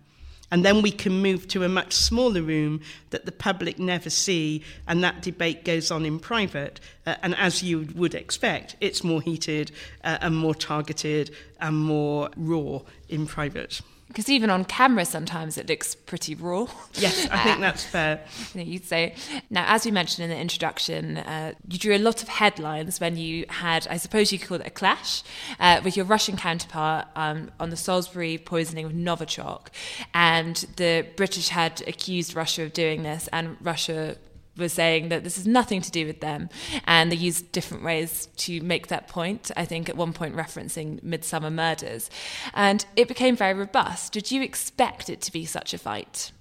And 0.51 0.65
then 0.65 0.81
we 0.81 0.91
can 0.91 1.21
move 1.21 1.47
to 1.49 1.63
a 1.63 1.69
much 1.69 1.93
smaller 1.93 2.41
room 2.41 2.81
that 3.11 3.25
the 3.25 3.31
public 3.31 3.77
never 3.77 4.09
see, 4.09 4.63
and 4.87 5.03
that 5.03 5.21
debate 5.21 5.63
goes 5.63 5.91
on 5.91 6.05
in 6.05 6.19
private. 6.19 6.79
Uh, 7.05 7.15
and 7.21 7.35
as 7.35 7.61
you 7.61 7.87
would 7.93 8.15
expect, 8.15 8.75
it's 8.81 9.03
more 9.03 9.21
heated 9.21 9.71
uh, 10.03 10.17
and 10.21 10.35
more 10.35 10.55
targeted 10.55 11.29
and 11.59 11.77
more 11.77 12.29
raw 12.35 12.79
in 13.09 13.27
private 13.27 13.81
because 14.09 14.27
even 14.27 14.49
on 14.49 14.65
camera 14.65 15.05
sometimes 15.05 15.57
it 15.57 15.69
looks 15.69 15.95
pretty 15.95 16.35
raw. 16.35 16.67
Yes, 16.95 17.27
I 17.31 17.43
think 17.43 17.59
that's 17.61 17.85
fair. 17.85 18.25
you'd 18.53 18.83
say. 18.83 19.15
Now, 19.49 19.65
as 19.67 19.85
we 19.85 19.91
mentioned 19.91 20.25
in 20.25 20.29
the 20.29 20.41
introduction, 20.41 21.17
uh, 21.17 21.53
you 21.69 21.79
drew 21.79 21.95
a 21.95 21.99
lot 21.99 22.21
of 22.21 22.27
headlines 22.27 22.99
when 22.99 23.15
you 23.15 23.45
had, 23.47 23.87
I 23.89 23.95
suppose 23.95 24.33
you 24.33 24.39
could 24.39 24.49
call 24.49 24.59
it 24.59 24.67
a 24.67 24.71
clash, 24.71 25.23
uh, 25.59 25.79
with 25.83 25.95
your 25.95 26.05
Russian 26.05 26.35
counterpart 26.35 27.07
um, 27.15 27.51
on 27.59 27.69
the 27.69 27.77
Salisbury 27.77 28.37
poisoning 28.37 28.85
of 28.85 28.91
Novichok. 28.91 29.67
And 30.13 30.57
the 30.75 31.05
British 31.15 31.49
had 31.49 31.87
accused 31.87 32.35
Russia 32.35 32.63
of 32.63 32.73
doing 32.73 33.03
this, 33.03 33.29
and 33.31 33.55
Russia 33.61 34.17
was 34.57 34.73
saying 34.73 35.09
that 35.09 35.23
this 35.23 35.35
has 35.35 35.47
nothing 35.47 35.81
to 35.81 35.91
do 35.91 36.05
with 36.05 36.19
them. 36.19 36.49
And 36.85 37.11
they 37.11 37.15
used 37.15 37.51
different 37.51 37.83
ways 37.83 38.27
to 38.37 38.61
make 38.61 38.87
that 38.87 39.07
point. 39.07 39.51
I 39.55 39.65
think 39.65 39.89
at 39.89 39.97
one 39.97 40.13
point 40.13 40.35
referencing 40.35 41.01
Midsomer 41.03 41.51
Murders. 41.51 42.09
And 42.53 42.85
it 42.95 43.07
became 43.07 43.35
very 43.35 43.53
robust. 43.53 44.13
Did 44.13 44.31
you 44.31 44.41
expect 44.41 45.09
it 45.09 45.21
to 45.21 45.31
be 45.31 45.45
such 45.45 45.73
a 45.73 45.77
fight? 45.77 46.31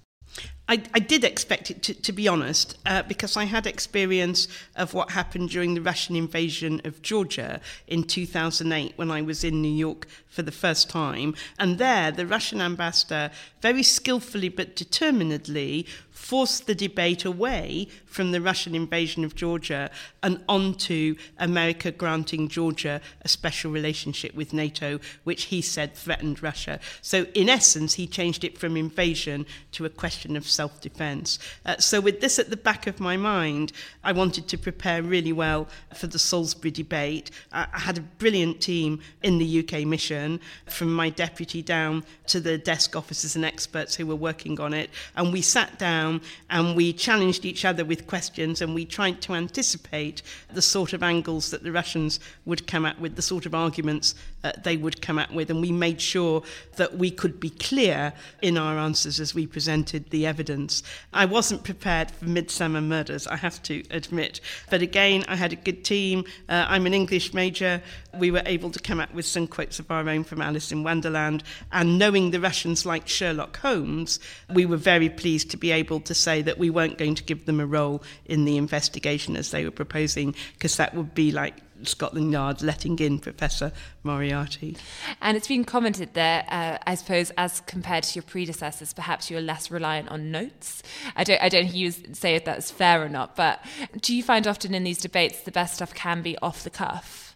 I, 0.69 0.83
I 0.93 0.99
did 0.99 1.23
expect 1.23 1.71
it 1.71 1.81
to, 1.83 1.95
to 1.95 2.11
be 2.11 2.27
honest, 2.27 2.77
uh, 2.85 3.01
because 3.01 3.35
I 3.35 3.45
had 3.45 3.65
experience 3.65 4.47
of 4.75 4.93
what 4.93 5.09
happened 5.09 5.49
during 5.49 5.73
the 5.73 5.81
Russian 5.81 6.15
invasion 6.15 6.79
of 6.85 7.01
Georgia 7.01 7.59
in 7.87 8.03
2008 8.03 8.93
when 8.95 9.09
I 9.09 9.23
was 9.23 9.43
in 9.43 9.63
New 9.63 9.71
York 9.71 10.05
for 10.27 10.43
the 10.43 10.51
first 10.51 10.87
time. 10.87 11.33
And 11.57 11.79
there, 11.79 12.11
the 12.11 12.27
Russian 12.27 12.61
ambassador 12.61 13.31
very 13.61 13.81
skillfully 13.81 14.49
but 14.49 14.75
determinedly 14.75 15.87
forced 16.19 16.67
the 16.67 16.75
debate 16.75 17.23
away 17.25 17.87
from 18.05 18.31
the 18.31 18.41
Russian 18.41 18.75
invasion 18.75 19.23
of 19.23 19.35
Georgia 19.35 19.89
and 20.21 20.43
onto 20.49 21.15
America 21.39 21.91
granting 21.91 22.49
Georgia 22.49 22.99
a 23.21 23.27
special 23.27 23.71
relationship 23.71 24.35
with 24.35 24.53
NATO, 24.53 24.99
which 25.23 25.43
he 25.45 25.61
said 25.61 25.95
threatened 25.95 26.43
Russia. 26.43 26.79
So, 27.01 27.25
in 27.33 27.49
essence, 27.49 27.93
he 27.93 28.05
changed 28.05 28.43
it 28.43 28.57
from 28.57 28.75
invasion 28.75 29.45
to 29.71 29.85
a 29.85 29.89
question 29.89 30.35
of 30.35 30.45
self 30.45 30.81
defense. 30.81 31.39
Uh, 31.65 31.77
so, 31.77 32.01
with 32.01 32.19
this 32.19 32.37
at 32.37 32.49
the 32.49 32.57
back 32.57 32.85
of 32.85 32.99
my 32.99 33.15
mind, 33.15 33.71
I 34.03 34.11
wanted 34.11 34.47
to 34.49 34.57
prepare 34.57 35.01
really 35.01 35.33
well 35.33 35.67
for 35.95 36.07
the 36.07 36.19
Salisbury 36.19 36.71
debate. 36.71 37.31
Uh, 37.51 37.65
I 37.73 37.79
had 37.79 37.97
a 37.97 38.01
brilliant 38.01 38.59
team 38.59 38.99
in 39.23 39.37
the 39.37 39.59
UK 39.59 39.85
mission, 39.87 40.41
from 40.65 40.93
my 40.93 41.09
deputy 41.09 41.61
down 41.61 42.03
to 42.27 42.39
the 42.39 42.57
desk 42.57 42.95
officers 42.95 43.35
and 43.35 43.45
experts 43.45 43.95
who 43.95 44.05
were 44.05 44.15
working 44.15 44.59
on 44.59 44.73
it. 44.73 44.89
And 45.15 45.31
we 45.31 45.41
sat 45.41 45.79
down 45.79 46.08
and 46.49 46.75
we 46.75 46.93
challenged 46.93 47.45
each 47.45 47.65
other 47.65 47.85
with 47.85 48.07
questions 48.07 48.61
and 48.61 48.73
we 48.73 48.85
tried 48.85 49.21
to 49.21 49.33
anticipate 49.33 50.21
the 50.51 50.61
sort 50.61 50.93
of 50.93 51.03
angles 51.03 51.51
that 51.51 51.63
the 51.63 51.71
Russians 51.71 52.19
would 52.45 52.67
come 52.67 52.85
up 52.85 52.99
with, 52.99 53.15
the 53.15 53.21
sort 53.21 53.45
of 53.45 53.53
arguments 53.53 54.15
uh, 54.43 54.51
they 54.63 54.77
would 54.77 55.01
come 55.01 55.19
up 55.19 55.31
with. 55.31 55.49
And 55.49 55.61
we 55.61 55.71
made 55.71 56.01
sure 56.01 56.43
that 56.77 56.97
we 56.97 57.11
could 57.11 57.39
be 57.39 57.49
clear 57.49 58.13
in 58.41 58.57
our 58.57 58.77
answers 58.77 59.19
as 59.19 59.35
we 59.35 59.45
presented 59.45 60.09
the 60.09 60.25
evidence. 60.25 60.83
I 61.13 61.25
wasn't 61.25 61.63
prepared 61.63 62.11
for 62.11 62.25
Midsomer 62.25 62.83
Murders, 62.83 63.27
I 63.27 63.35
have 63.35 63.61
to 63.63 63.83
admit. 63.91 64.41
But 64.69 64.81
again, 64.81 65.25
I 65.27 65.35
had 65.35 65.53
a 65.53 65.57
good 65.57 65.83
team. 65.83 66.25
Uh, 66.47 66.65
I'm 66.67 66.85
an 66.85 66.93
English 66.93 67.33
major. 67.33 67.81
We 68.17 68.31
were 68.31 68.43
able 68.45 68.71
to 68.71 68.79
come 68.79 68.99
up 68.99 69.13
with 69.13 69.25
some 69.25 69.47
quotes 69.47 69.79
of 69.79 69.91
our 69.91 70.07
own 70.07 70.23
from 70.23 70.41
Alice 70.41 70.71
in 70.71 70.83
Wonderland. 70.83 71.43
And 71.71 71.99
knowing 71.99 72.31
the 72.31 72.39
Russians 72.39 72.85
like 72.85 73.07
Sherlock 73.07 73.57
Holmes, 73.57 74.19
we 74.49 74.65
were 74.65 74.77
very 74.77 75.09
pleased 75.09 75.51
to 75.51 75.57
be 75.57 75.71
able 75.71 75.98
to 76.05 76.13
say 76.13 76.41
that 76.41 76.57
we 76.57 76.69
weren't 76.69 76.97
going 76.97 77.15
to 77.15 77.23
give 77.23 77.45
them 77.45 77.59
a 77.59 77.65
role 77.65 78.03
in 78.25 78.45
the 78.45 78.57
investigation 78.57 79.35
as 79.35 79.51
they 79.51 79.63
were 79.63 79.71
proposing, 79.71 80.35
because 80.53 80.77
that 80.77 80.93
would 80.93 81.13
be 81.13 81.31
like 81.31 81.55
Scotland 81.83 82.31
Yard 82.31 82.61
letting 82.61 82.99
in 82.99 83.19
Professor 83.19 83.71
Moriarty. 84.03 84.75
And 85.21 85.37
it's 85.37 85.47
been 85.47 85.63
commented 85.63 86.13
there, 86.13 86.45
uh, 86.49 86.77
I 86.85 86.95
suppose, 86.95 87.31
as 87.37 87.61
compared 87.61 88.03
to 88.03 88.15
your 88.15 88.23
predecessors, 88.23 88.93
perhaps 88.93 89.31
you're 89.31 89.41
less 89.41 89.71
reliant 89.71 90.09
on 90.09 90.31
notes. 90.31 90.83
I 91.15 91.23
don't, 91.23 91.41
I 91.41 91.49
don't 91.49 91.73
you 91.73 91.91
say 91.91 92.35
if 92.35 92.45
that's 92.45 92.69
fair 92.69 93.01
or 93.01 93.09
not, 93.09 93.35
but 93.35 93.63
do 94.01 94.15
you 94.15 94.23
find 94.23 94.45
often 94.45 94.73
in 94.73 94.83
these 94.83 94.99
debates 94.99 95.41
the 95.41 95.51
best 95.51 95.75
stuff 95.75 95.93
can 95.93 96.21
be 96.21 96.37
off 96.39 96.63
the 96.63 96.69
cuff? 96.69 97.28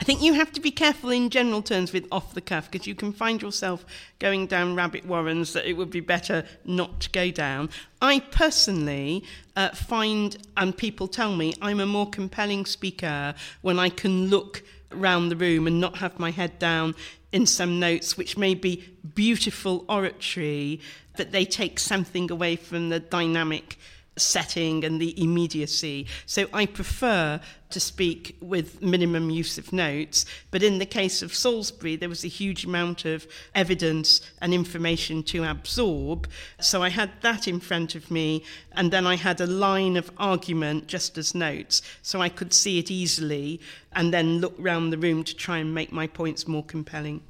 I 0.00 0.04
think 0.04 0.20
you 0.20 0.32
have 0.32 0.50
to 0.52 0.60
be 0.60 0.72
careful 0.72 1.10
in 1.10 1.30
general 1.30 1.62
terms 1.62 1.92
with 1.92 2.08
off 2.10 2.34
the 2.34 2.40
cuff 2.40 2.68
because 2.70 2.88
you 2.88 2.94
can 2.94 3.12
find 3.12 3.40
yourself 3.40 3.86
going 4.18 4.48
down 4.48 4.74
rabbit 4.74 5.06
warrens 5.06 5.52
that 5.52 5.64
it 5.64 5.74
would 5.74 5.90
be 5.90 6.00
better 6.00 6.44
not 6.64 7.00
to 7.02 7.10
go 7.10 7.30
down. 7.30 7.70
I 8.00 8.18
personally 8.18 9.22
uh, 9.54 9.68
find, 9.68 10.36
and 10.56 10.76
people 10.76 11.06
tell 11.06 11.36
me, 11.36 11.54
I'm 11.62 11.78
a 11.78 11.86
more 11.86 12.10
compelling 12.10 12.66
speaker 12.66 13.34
when 13.60 13.78
I 13.78 13.90
can 13.90 14.28
look 14.28 14.64
around 14.90 15.28
the 15.28 15.36
room 15.36 15.66
and 15.68 15.80
not 15.80 15.98
have 15.98 16.18
my 16.18 16.32
head 16.32 16.58
down 16.58 16.96
in 17.30 17.46
some 17.46 17.78
notes, 17.80 18.16
which 18.16 18.36
may 18.36 18.54
be 18.54 18.84
beautiful 19.14 19.84
oratory, 19.88 20.80
but 21.16 21.32
they 21.32 21.44
take 21.44 21.78
something 21.78 22.30
away 22.30 22.56
from 22.56 22.88
the 22.88 23.00
dynamic 23.00 23.78
setting 24.16 24.84
and 24.84 25.00
the 25.00 25.20
immediacy. 25.22 26.06
So 26.26 26.46
I 26.52 26.66
prefer 26.66 27.40
to 27.72 27.80
speak 27.80 28.36
with 28.40 28.80
minimum 28.82 29.30
use 29.30 29.58
of 29.58 29.72
notes. 29.72 30.24
But 30.50 30.62
in 30.62 30.78
the 30.78 30.86
case 30.86 31.22
of 31.22 31.34
Salisbury, 31.34 31.96
there 31.96 32.08
was 32.08 32.24
a 32.24 32.28
huge 32.28 32.64
amount 32.64 33.04
of 33.04 33.26
evidence 33.54 34.20
and 34.40 34.54
information 34.54 35.22
to 35.24 35.44
absorb. 35.44 36.28
So 36.60 36.82
I 36.82 36.90
had 36.90 37.10
that 37.22 37.48
in 37.48 37.60
front 37.60 37.94
of 37.94 38.10
me, 38.10 38.44
and 38.72 38.90
then 38.90 39.06
I 39.06 39.16
had 39.16 39.40
a 39.40 39.46
line 39.46 39.96
of 39.96 40.10
argument 40.18 40.86
just 40.86 41.18
as 41.18 41.34
notes, 41.34 41.82
so 42.02 42.20
I 42.20 42.28
could 42.28 42.52
see 42.52 42.78
it 42.78 42.90
easily 42.90 43.60
and 43.92 44.12
then 44.12 44.38
look 44.38 44.54
round 44.58 44.92
the 44.92 44.98
room 44.98 45.24
to 45.24 45.34
try 45.34 45.58
and 45.58 45.74
make 45.74 45.92
my 45.92 46.06
points 46.06 46.46
more 46.46 46.64
compelling. 46.64 47.22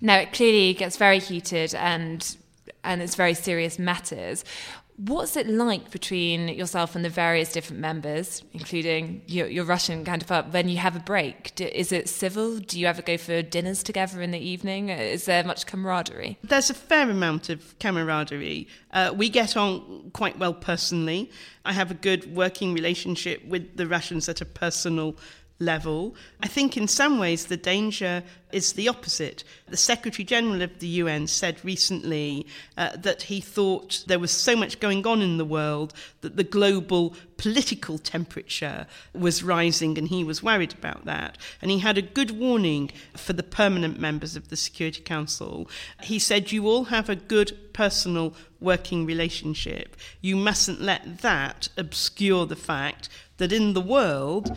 Now, 0.00 0.18
it 0.18 0.32
clearly 0.32 0.74
gets 0.74 0.96
very 0.96 1.18
heated 1.18 1.74
and 1.74 2.36
and 2.84 3.02
it's 3.02 3.16
very 3.16 3.34
serious 3.34 3.78
matters. 3.78 4.44
What's 4.96 5.36
it 5.36 5.46
like 5.46 5.90
between 5.90 6.48
yourself 6.48 6.96
and 6.96 7.04
the 7.04 7.10
various 7.10 7.52
different 7.52 7.80
members, 7.80 8.42
including 8.54 9.22
your, 9.26 9.46
your 9.46 9.64
Russian 9.64 10.04
counterpart, 10.06 10.52
when 10.52 10.70
you 10.70 10.78
have 10.78 10.96
a 10.96 11.00
break? 11.00 11.54
Do, 11.54 11.64
is 11.64 11.92
it 11.92 12.08
civil? 12.08 12.58
Do 12.58 12.80
you 12.80 12.86
ever 12.86 13.02
go 13.02 13.18
for 13.18 13.42
dinners 13.42 13.82
together 13.82 14.22
in 14.22 14.30
the 14.30 14.38
evening? 14.38 14.88
Is 14.88 15.26
there 15.26 15.44
much 15.44 15.66
camaraderie? 15.66 16.38
There's 16.42 16.70
a 16.70 16.74
fair 16.74 17.10
amount 17.10 17.50
of 17.50 17.78
camaraderie. 17.78 18.68
Uh, 18.90 19.12
we 19.14 19.28
get 19.28 19.54
on 19.54 20.10
quite 20.14 20.38
well 20.38 20.54
personally. 20.54 21.30
I 21.66 21.74
have 21.74 21.90
a 21.90 21.94
good 21.94 22.34
working 22.34 22.72
relationship 22.72 23.44
with 23.44 23.76
the 23.76 23.86
Russians 23.86 24.30
at 24.30 24.40
a 24.40 24.46
personal 24.46 25.16
level. 25.58 26.14
I 26.40 26.48
think 26.48 26.76
in 26.76 26.86
some 26.86 27.18
ways 27.18 27.46
the 27.46 27.56
danger 27.56 28.22
is 28.52 28.74
the 28.74 28.88
opposite. 28.88 29.42
The 29.68 29.76
Secretary 29.76 30.24
General 30.24 30.62
of 30.62 30.78
the 30.78 30.86
UN 30.86 31.26
said 31.26 31.64
recently 31.64 32.46
uh, 32.76 32.96
that 32.96 33.22
he 33.22 33.40
thought 33.40 34.04
there 34.06 34.18
was 34.18 34.30
so 34.30 34.54
much 34.54 34.80
going 34.80 35.06
on 35.06 35.22
in 35.22 35.38
the 35.38 35.44
world 35.44 35.92
that 36.20 36.36
the 36.36 36.44
global 36.44 37.14
political 37.38 37.98
temperature 37.98 38.86
was 39.14 39.42
rising 39.42 39.98
and 39.98 40.08
he 40.08 40.22
was 40.22 40.42
worried 40.42 40.74
about 40.74 41.04
that. 41.06 41.38
And 41.60 41.70
he 41.70 41.80
had 41.80 41.98
a 41.98 42.02
good 42.02 42.32
warning 42.32 42.90
for 43.14 43.32
the 43.32 43.42
permanent 43.42 43.98
members 43.98 44.36
of 44.36 44.48
the 44.48 44.56
Security 44.56 45.02
Council. 45.02 45.68
He 46.02 46.18
said, 46.18 46.52
You 46.52 46.66
all 46.66 46.84
have 46.84 47.08
a 47.08 47.16
good 47.16 47.72
personal 47.72 48.34
working 48.60 49.06
relationship. 49.06 49.96
You 50.20 50.36
mustn't 50.36 50.80
let 50.80 51.18
that 51.18 51.68
obscure 51.76 52.46
the 52.46 52.56
fact 52.56 53.08
that 53.38 53.52
in 53.52 53.74
the 53.74 53.80
world, 53.80 54.56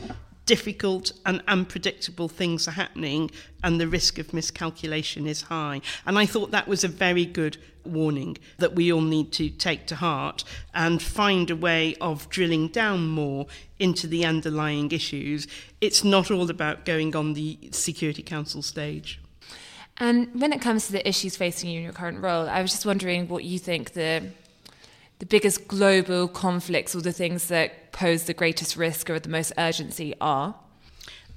difficult 0.50 1.12
and 1.28 1.44
unpredictable 1.48 2.28
things 2.28 2.68
are 2.68 2.72
happening 2.72 3.30
and 3.64 3.80
the 3.80 3.88
risk 3.88 4.18
of 4.18 4.34
miscalculation 4.34 5.28
is 5.28 5.44
high. 5.44 5.80
And 6.08 6.18
I 6.18 6.26
thought 6.26 6.50
that 6.50 6.68
was 6.68 6.84
a 6.84 6.88
very 6.88 7.24
good 7.24 7.58
warning 7.86 8.36
that 8.58 8.74
we 8.74 8.92
all 8.92 9.02
need 9.02 9.32
to 9.34 9.52
take 9.52 9.86
to 9.86 9.96
heart 9.98 10.44
and 10.74 11.04
find 11.04 11.52
a 11.52 11.56
way 11.56 11.94
of 12.02 12.28
drilling 12.32 12.70
down 12.70 13.10
more 13.10 13.46
into 13.78 14.08
the 14.08 14.26
underlying 14.26 14.92
issues. 14.92 15.46
It's 15.82 16.04
not 16.04 16.32
all 16.32 16.50
about 16.50 16.84
going 16.84 17.16
on 17.16 17.34
the 17.34 17.70
Security 17.70 18.24
Council 18.24 18.64
stage. 18.64 19.22
And 19.98 20.42
when 20.42 20.52
it 20.52 20.62
comes 20.62 20.88
to 20.88 20.94
the 20.94 21.08
issues 21.08 21.38
facing 21.38 21.70
you 21.70 21.78
in 21.78 21.84
your 21.84 21.94
current 21.94 22.24
role, 22.24 22.50
I 22.50 22.64
was 22.64 22.72
just 22.72 22.88
wondering 22.88 23.28
what 23.28 23.44
you 23.44 23.60
think 23.60 23.94
the 23.94 24.24
the 25.20 25.26
biggest 25.26 25.68
global 25.68 26.30
conflicts 26.30 26.96
or 26.96 27.02
the 27.02 27.12
things 27.12 27.50
that 27.50 27.74
pose 27.92 28.24
the 28.24 28.34
greatest 28.34 28.76
risk 28.76 29.10
or 29.10 29.20
the 29.20 29.30
most 29.30 29.54
urgency 29.58 30.14
are? 30.22 30.56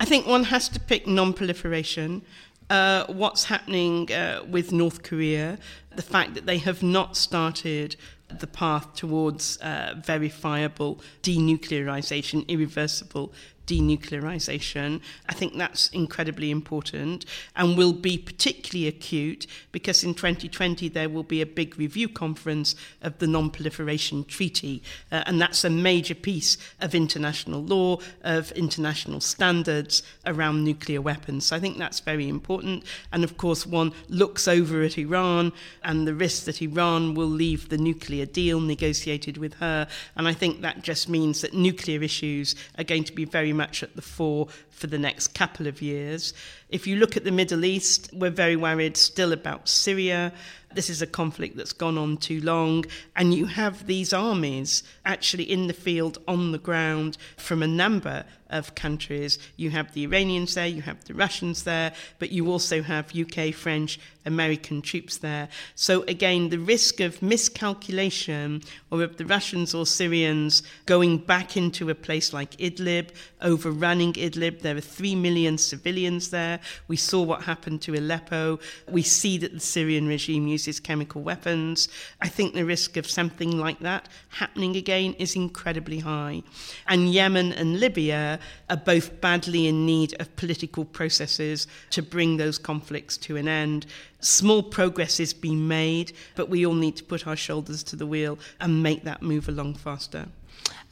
I 0.00 0.04
think 0.04 0.26
one 0.26 0.44
has 0.44 0.68
to 0.70 0.80
pick 0.80 1.06
non 1.06 1.32
proliferation. 1.32 2.22
Uh, 2.70 3.04
what's 3.06 3.44
happening 3.44 4.10
uh, 4.12 4.42
with 4.48 4.72
North 4.72 5.02
Korea, 5.02 5.58
the 5.94 6.02
fact 6.02 6.34
that 6.34 6.46
they 6.46 6.58
have 6.58 6.82
not 6.82 7.16
started 7.16 7.96
the 8.40 8.46
path 8.46 8.94
towards 8.94 9.58
uh, 9.58 9.94
verifiable 10.02 11.00
denuclearization, 11.22 12.46
irreversible 12.48 13.32
denuclearization. 13.66 15.00
I 15.28 15.34
think 15.34 15.56
that's 15.56 15.88
incredibly 15.88 16.50
important 16.50 17.24
and 17.56 17.76
will 17.76 17.92
be 17.92 18.18
particularly 18.18 18.88
acute 18.88 19.46
because 19.70 20.04
in 20.04 20.14
2020 20.14 20.88
there 20.88 21.08
will 21.08 21.22
be 21.22 21.40
a 21.40 21.46
big 21.46 21.78
review 21.78 22.08
conference 22.08 22.74
of 23.00 23.18
the 23.18 23.26
Non 23.26 23.50
Proliferation 23.50 24.24
Treaty, 24.24 24.82
uh, 25.10 25.22
and 25.26 25.40
that's 25.40 25.64
a 25.64 25.70
major 25.70 26.14
piece 26.14 26.56
of 26.80 26.94
international 26.94 27.62
law, 27.62 27.98
of 28.22 28.52
international 28.52 29.20
standards 29.20 30.02
around 30.26 30.64
nuclear 30.64 31.00
weapons. 31.00 31.46
So 31.46 31.56
I 31.56 31.60
think 31.60 31.78
that's 31.78 32.00
very 32.00 32.28
important. 32.28 32.84
And 33.12 33.24
of 33.24 33.36
course, 33.36 33.66
one 33.66 33.92
looks 34.08 34.48
over 34.48 34.82
at 34.82 34.98
Iran 34.98 35.52
and 35.82 36.06
the 36.06 36.14
risk 36.14 36.44
that 36.44 36.62
Iran 36.62 37.14
will 37.14 37.26
leave 37.26 37.68
the 37.68 37.78
nuclear 37.78 38.26
deal 38.26 38.60
negotiated 38.60 39.36
with 39.36 39.54
her. 39.54 39.88
And 40.16 40.28
I 40.28 40.32
think 40.32 40.60
that 40.60 40.82
just 40.82 41.08
means 41.08 41.40
that 41.40 41.54
nuclear 41.54 42.02
issues 42.02 42.54
are 42.78 42.84
going 42.84 43.04
to 43.04 43.12
be 43.12 43.24
very 43.24 43.51
much 43.52 43.82
at 43.82 43.96
the 43.96 44.02
fore 44.02 44.48
for 44.70 44.86
the 44.86 44.98
next 44.98 45.28
couple 45.28 45.66
of 45.66 45.82
years. 45.82 46.34
If 46.72 46.86
you 46.86 46.96
look 46.96 47.18
at 47.18 47.24
the 47.24 47.30
Middle 47.30 47.66
East, 47.66 48.08
we're 48.14 48.30
very 48.30 48.56
worried 48.56 48.96
still 48.96 49.34
about 49.34 49.68
Syria. 49.68 50.32
This 50.74 50.88
is 50.88 51.02
a 51.02 51.06
conflict 51.06 51.54
that's 51.54 51.74
gone 51.74 51.98
on 51.98 52.16
too 52.16 52.40
long, 52.40 52.86
and 53.14 53.34
you 53.34 53.44
have 53.44 53.86
these 53.86 54.14
armies 54.14 54.82
actually 55.04 55.44
in 55.44 55.66
the 55.66 55.74
field 55.74 56.16
on 56.26 56.52
the 56.52 56.58
ground 56.58 57.18
from 57.36 57.62
a 57.62 57.66
number 57.66 58.24
of 58.52 58.74
countries. 58.74 59.38
You 59.56 59.70
have 59.70 59.92
the 59.92 60.04
Iranians 60.04 60.54
there, 60.54 60.66
you 60.66 60.82
have 60.82 61.04
the 61.04 61.14
Russians 61.14 61.64
there, 61.64 61.92
but 62.18 62.30
you 62.30 62.48
also 62.50 62.82
have 62.82 63.14
UK, 63.16 63.52
French, 63.52 63.98
American 64.24 64.82
troops 64.82 65.18
there. 65.18 65.48
So, 65.74 66.02
again, 66.02 66.50
the 66.50 66.58
risk 66.58 67.00
of 67.00 67.22
miscalculation 67.22 68.62
or 68.90 69.02
of 69.02 69.16
the 69.16 69.26
Russians 69.26 69.74
or 69.74 69.86
Syrians 69.86 70.62
going 70.86 71.18
back 71.18 71.56
into 71.56 71.90
a 71.90 71.94
place 71.94 72.32
like 72.32 72.56
Idlib, 72.58 73.08
overrunning 73.40 74.12
Idlib, 74.12 74.60
there 74.60 74.76
are 74.76 74.80
three 74.80 75.16
million 75.16 75.58
civilians 75.58 76.30
there. 76.30 76.60
We 76.88 76.96
saw 76.96 77.22
what 77.22 77.42
happened 77.42 77.82
to 77.82 77.94
Aleppo. 77.94 78.58
We 78.88 79.02
see 79.02 79.38
that 79.38 79.52
the 79.52 79.60
Syrian 79.60 80.06
regime 80.06 80.46
uses 80.46 80.80
chemical 80.80 81.22
weapons. 81.22 81.88
I 82.20 82.28
think 82.28 82.54
the 82.54 82.64
risk 82.64 82.96
of 82.96 83.08
something 83.08 83.58
like 83.58 83.80
that 83.80 84.08
happening 84.30 84.76
again 84.76 85.14
is 85.14 85.36
incredibly 85.36 86.00
high. 86.00 86.42
And 86.86 87.12
Yemen 87.12 87.52
and 87.52 87.80
Libya 87.80 88.38
are 88.70 88.76
both 88.76 89.20
badly 89.20 89.66
in 89.66 89.86
need 89.86 90.14
of 90.20 90.34
political 90.36 90.84
processes 90.84 91.66
to 91.90 92.02
bring 92.02 92.36
those 92.36 92.58
conflicts 92.58 93.16
to 93.18 93.36
an 93.36 93.48
end. 93.48 93.86
Small 94.20 94.62
progress 94.62 95.18
is 95.18 95.34
being 95.34 95.66
made, 95.66 96.12
but 96.36 96.48
we 96.48 96.64
all 96.64 96.74
need 96.74 96.96
to 96.96 97.04
put 97.04 97.26
our 97.26 97.36
shoulders 97.36 97.82
to 97.84 97.96
the 97.96 98.06
wheel 98.06 98.38
and 98.60 98.82
make 98.82 99.04
that 99.04 99.22
move 99.22 99.48
along 99.48 99.74
faster. 99.74 100.28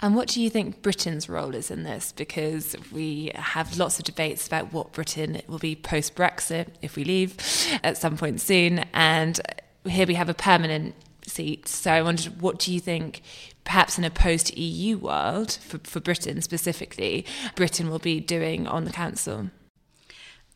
And 0.02 0.16
what 0.16 0.28
do 0.28 0.40
you 0.40 0.48
think 0.48 0.80
Britain's 0.82 1.28
role 1.28 1.54
is 1.54 1.70
in 1.70 1.82
this? 1.82 2.12
Because 2.12 2.74
we 2.90 3.32
have 3.34 3.76
lots 3.76 3.98
of 3.98 4.04
debates 4.04 4.46
about 4.46 4.72
what 4.72 4.92
Britain 4.92 5.42
will 5.46 5.58
be 5.58 5.76
post 5.76 6.14
Brexit 6.14 6.68
if 6.80 6.96
we 6.96 7.04
leave 7.04 7.36
at 7.82 7.98
some 7.98 8.16
point 8.16 8.40
soon. 8.40 8.84
And 8.94 9.40
here 9.86 10.06
we 10.06 10.14
have 10.14 10.30
a 10.30 10.34
permanent 10.34 10.94
seat. 11.26 11.68
So 11.68 11.92
I 11.92 12.02
wondered, 12.02 12.40
what 12.40 12.58
do 12.58 12.72
you 12.72 12.80
think, 12.80 13.20
perhaps 13.64 13.98
in 13.98 14.04
a 14.04 14.10
post 14.10 14.56
EU 14.56 14.96
world, 14.96 15.52
for, 15.52 15.78
for 15.84 16.00
Britain 16.00 16.40
specifically, 16.40 17.26
Britain 17.54 17.90
will 17.90 17.98
be 17.98 18.20
doing 18.20 18.66
on 18.66 18.84
the 18.84 18.92
Council? 18.92 19.50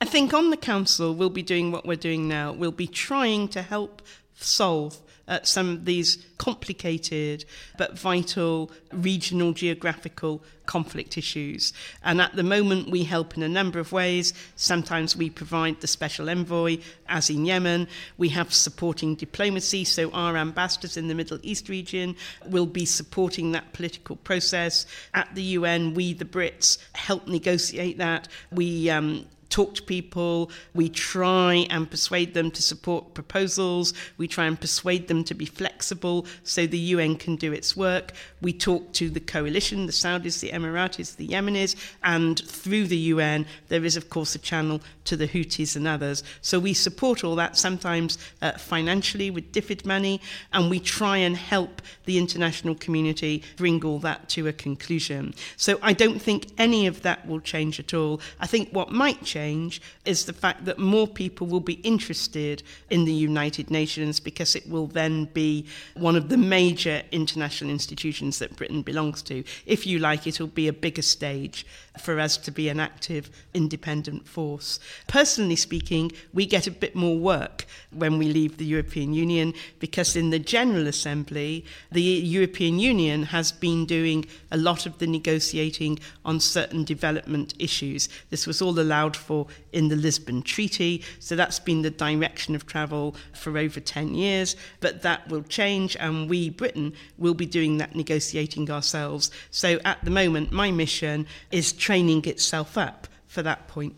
I 0.01 0.07
think 0.07 0.35
on 0.35 0.51
the 0.51 0.57
Council, 0.57 1.15
we'll 1.15 1.31
be 1.31 1.43
doing 1.43 1.71
what 1.71 1.87
we're 1.87 1.97
doing 1.97 2.29
now. 2.29 2.53
We'll 2.53 2.73
be 2.73 2.87
trying 2.87 3.49
to 3.49 3.63
help 3.63 4.03
solve 4.35 5.01
some 5.43 5.71
of 5.71 5.85
these 5.85 6.25
complicated 6.39 7.45
but 7.79 7.99
vital 7.99 8.71
regional 8.93 9.53
geographical 9.53 10.43
conflict 10.67 11.17
issues. 11.19 11.73
And 12.03 12.21
at 12.21 12.37
the 12.37 12.43
moment, 12.43 12.91
we 12.91 13.05
help 13.05 13.37
in 13.37 13.43
a 13.43 13.49
number 13.49 13.79
of 13.79 13.93
ways. 13.93 14.33
Sometimes 14.57 15.17
we 15.17 15.31
provide 15.31 15.81
the 15.81 15.87
special 15.87 16.29
envoy, 16.29 16.79
as 17.09 17.31
in 17.31 17.45
Yemen. 17.45 17.89
We 18.17 18.31
have 18.31 18.53
supporting 18.53 19.15
diplomacy, 19.15 19.85
so 19.85 20.11
our 20.13 20.37
ambassadors 20.37 20.97
in 20.97 21.09
the 21.09 21.15
Middle 21.15 21.39
East 21.43 21.69
region 21.69 22.17
will 22.47 22.67
be 22.67 22.85
supporting 22.85 23.53
that 23.53 23.73
political 23.73 24.17
process. 24.17 24.87
At 25.13 25.35
the 25.35 25.43
UN, 25.43 25.95
we, 25.95 26.13
the 26.13 26.25
Brits, 26.25 26.79
help 26.95 27.27
negotiate 27.27 27.99
that. 27.99 28.29
We 28.51 28.91
um, 28.91 29.27
talk 29.55 29.73
to 29.77 29.83
people, 29.85 30.51
we 30.75 30.89
try 30.89 31.65
and 31.71 31.89
persuade 31.89 32.35
them 32.35 32.51
to 32.51 32.61
support 32.61 33.15
proposals, 33.15 33.95
we 34.19 34.27
try 34.27 34.47
and 34.47 34.61
persuade 34.61 35.07
them 35.07 35.23
to 35.23 35.33
be 35.33 35.47
flexible 35.47 36.27
so 36.43 36.67
the 36.67 36.87
UN 36.95 37.15
can 37.15 37.37
do 37.37 37.53
its 37.53 37.77
work. 37.77 38.11
We 38.43 38.53
talk 38.53 38.93
to 38.95 39.09
the 39.09 39.21
coalition, 39.21 39.87
the 39.87 39.93
Saudis, 39.93 40.41
the 40.41 40.51
Emiratis, 40.51 41.15
the 41.15 41.29
Yemenis, 41.29 41.77
and 42.03 42.41
through 42.41 42.89
the 42.89 43.05
UN, 43.15 43.47
there 43.69 43.85
is, 43.85 43.97
of 43.97 44.11
course, 44.11 44.35
a 44.35 44.41
channel 44.41 44.81
to 45.05 45.17
the 45.17 45.29
Houthis 45.29 45.77
and 45.77 45.87
others. 45.87 46.25
So 46.41 46.59
we 46.59 46.75
support 46.75 47.23
all 47.23 47.37
that, 47.37 47.57
sometimes 47.57 48.19
uh, 48.43 48.53
financially 48.53 49.31
with 49.31 49.53
DFID 49.53 49.87
money, 49.87 50.21
and 50.53 50.69
we 50.69 50.81
try 50.81 51.19
and 51.19 51.37
help 51.37 51.81
the 52.07 52.19
international 52.19 52.75
community 52.75 53.45
bring 53.57 53.85
all 53.85 54.01
that 54.01 54.29
to 54.31 54.49
a 54.49 54.53
conclusion. 54.53 55.33
So 55.57 55.79
I 55.81 55.93
don't 55.93 56.21
think 56.21 56.49
any 56.59 56.89
of 56.89 57.03
that 57.03 57.25
will 57.29 57.41
change 57.41 57.79
at 57.79 57.95
all. 57.95 58.21
I 58.41 58.49
think 58.49 58.71
what 58.71 58.91
might 58.91 59.23
change 59.23 59.44
change 59.45 59.81
is 60.05 60.25
the 60.25 60.33
fact 60.33 60.65
that 60.65 60.79
more 60.79 61.09
people 61.23 61.47
will 61.47 61.67
be 61.75 61.79
interested 61.95 62.63
in 62.91 63.05
the 63.05 63.19
United 63.31 63.67
Nations 63.71 64.21
because 64.21 64.57
it 64.57 64.67
will 64.69 64.87
then 64.87 65.15
be 65.43 65.67
one 66.09 66.17
of 66.17 66.29
the 66.29 66.37
major 66.37 67.03
international 67.11 67.71
institutions 67.71 68.39
that 68.39 68.57
Britain 68.57 68.83
belongs 68.83 69.23
to. 69.23 69.37
If 69.67 69.81
you 69.87 69.99
like, 69.99 70.27
it'll 70.27 70.61
be 70.63 70.69
a 70.69 70.83
bigger 70.87 71.03
stage 71.03 71.67
for 72.01 72.19
us 72.19 72.37
to 72.37 72.51
be 72.51 72.69
an 72.69 72.81
active, 72.81 73.25
independent 73.53 74.27
force. 74.27 74.81
Personally 75.07 75.57
speaking, 75.57 76.11
we 76.33 76.45
get 76.47 76.67
a 76.67 76.79
bit 76.85 76.95
more 76.95 77.19
work 77.19 77.67
when 77.91 78.19
we 78.19 78.27
leave 78.39 78.57
the 78.57 78.73
European 78.77 79.13
Union 79.27 79.55
because 79.79 80.17
in 80.17 80.31
the 80.31 80.39
General 80.57 80.87
Assembly, 80.87 81.65
the 81.93 82.03
European 82.03 82.79
Union 82.79 83.23
has 83.37 83.53
been 83.53 83.87
doing 83.87 84.25
a 84.51 84.57
lot 84.57 84.87
of 84.87 84.99
the 84.99 85.07
negotiating 85.07 85.99
on 86.25 86.41
certain 86.41 86.83
development 86.85 87.55
issues. 87.59 88.09
This 88.31 88.47
was 88.47 88.61
all 88.61 88.79
allowed 88.79 89.17
for 89.17 89.34
in 89.73 89.89
the 89.89 89.97
Lisbon 89.97 90.43
Treaty, 90.43 91.03
so 91.19 91.37
that's 91.37 91.59
been 91.59 91.83
the 91.83 91.91
direction 91.91 92.55
of 92.55 92.67
travel 92.67 93.15
for 93.33 93.59
over 93.59 93.81
10 93.81 94.15
years, 94.15 94.57
but 94.81 95.03
that 95.03 95.29
will 95.29 95.43
change 95.43 95.97
and 95.99 96.29
we, 96.29 96.51
Britain, 96.51 96.93
will 97.19 97.35
be 97.35 97.47
doing 97.47 97.79
that 97.79 97.95
negotiating 97.95 98.71
ourselves. 98.71 99.31
So 99.51 99.79
at 99.85 100.05
the 100.05 100.11
moment, 100.11 100.53
my 100.53 100.71
mission 100.71 101.27
is 101.51 101.73
training 101.73 102.25
itself 102.27 102.79
up 102.79 103.09
for 103.27 103.43
that 103.43 103.69
point. 103.69 103.97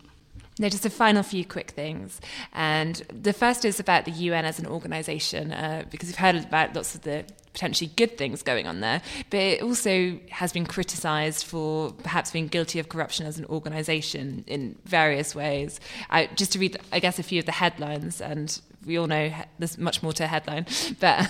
Now, 0.58 0.70
just 0.70 0.86
a 0.86 0.90
final 0.90 1.22
few 1.22 1.44
quick 1.44 1.72
things. 1.72 2.20
And 2.54 2.96
the 3.12 3.34
first 3.34 3.64
is 3.66 3.78
about 3.78 4.06
the 4.06 4.10
UN 4.10 4.46
as 4.46 4.58
an 4.58 4.66
organization, 4.66 5.52
uh, 5.52 5.84
because 5.90 6.08
we've 6.08 6.16
heard 6.16 6.36
about 6.36 6.74
lots 6.74 6.94
of 6.94 7.02
the 7.02 7.24
potentially 7.56 7.90
good 7.96 8.18
things 8.18 8.42
going 8.42 8.66
on 8.66 8.80
there, 8.80 9.00
but 9.30 9.40
it 9.40 9.62
also 9.62 10.18
has 10.28 10.52
been 10.52 10.66
criticized 10.66 11.46
for 11.46 11.90
perhaps 12.02 12.30
being 12.30 12.48
guilty 12.48 12.78
of 12.78 12.90
corruption 12.90 13.24
as 13.26 13.38
an 13.38 13.46
organization 13.46 14.44
in 14.46 14.76
various 14.84 15.34
ways. 15.34 15.80
I, 16.10 16.26
just 16.36 16.52
to 16.52 16.58
read, 16.58 16.76
I 16.92 17.00
guess, 17.00 17.18
a 17.18 17.22
few 17.22 17.40
of 17.40 17.46
the 17.46 17.52
headlines, 17.52 18.20
and 18.20 18.60
we 18.86 18.98
all 18.98 19.08
know 19.08 19.32
there's 19.58 19.76
much 19.76 20.02
more 20.02 20.12
to 20.12 20.24
a 20.24 20.26
headline, 20.26 20.66
but 21.00 21.28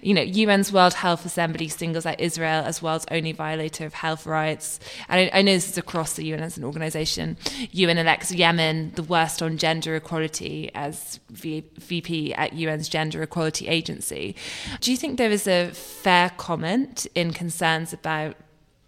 you 0.00 0.14
know, 0.14 0.22
UN's 0.22 0.72
World 0.72 0.94
Health 0.94 1.26
Assembly 1.26 1.68
singles 1.68 2.06
out 2.06 2.18
Israel 2.18 2.64
as 2.64 2.82
world's 2.82 3.06
only 3.10 3.32
violator 3.32 3.84
of 3.84 3.94
health 3.94 4.26
rights. 4.26 4.80
And 5.08 5.30
I, 5.32 5.38
I 5.38 5.42
know 5.42 5.52
this 5.52 5.68
is 5.68 5.78
across 5.78 6.14
the 6.14 6.24
UN 6.26 6.42
as 6.42 6.56
an 6.56 6.64
organization. 6.64 7.36
UN 7.72 7.98
elects 7.98 8.32
Yemen 8.32 8.92
the 8.94 9.02
worst 9.02 9.42
on 9.42 9.58
gender 9.58 9.94
equality 9.94 10.70
as 10.74 11.20
v- 11.30 11.64
VP 11.78 12.34
at 12.34 12.54
UN's 12.54 12.88
Gender 12.88 13.22
Equality 13.22 13.68
Agency. 13.68 14.34
Do 14.80 14.90
you 14.90 14.96
think 14.96 15.18
there 15.18 15.30
is 15.30 15.46
a 15.46 15.70
fair 15.72 16.30
comment 16.30 17.06
in 17.14 17.32
concerns 17.32 17.92
about 17.92 18.36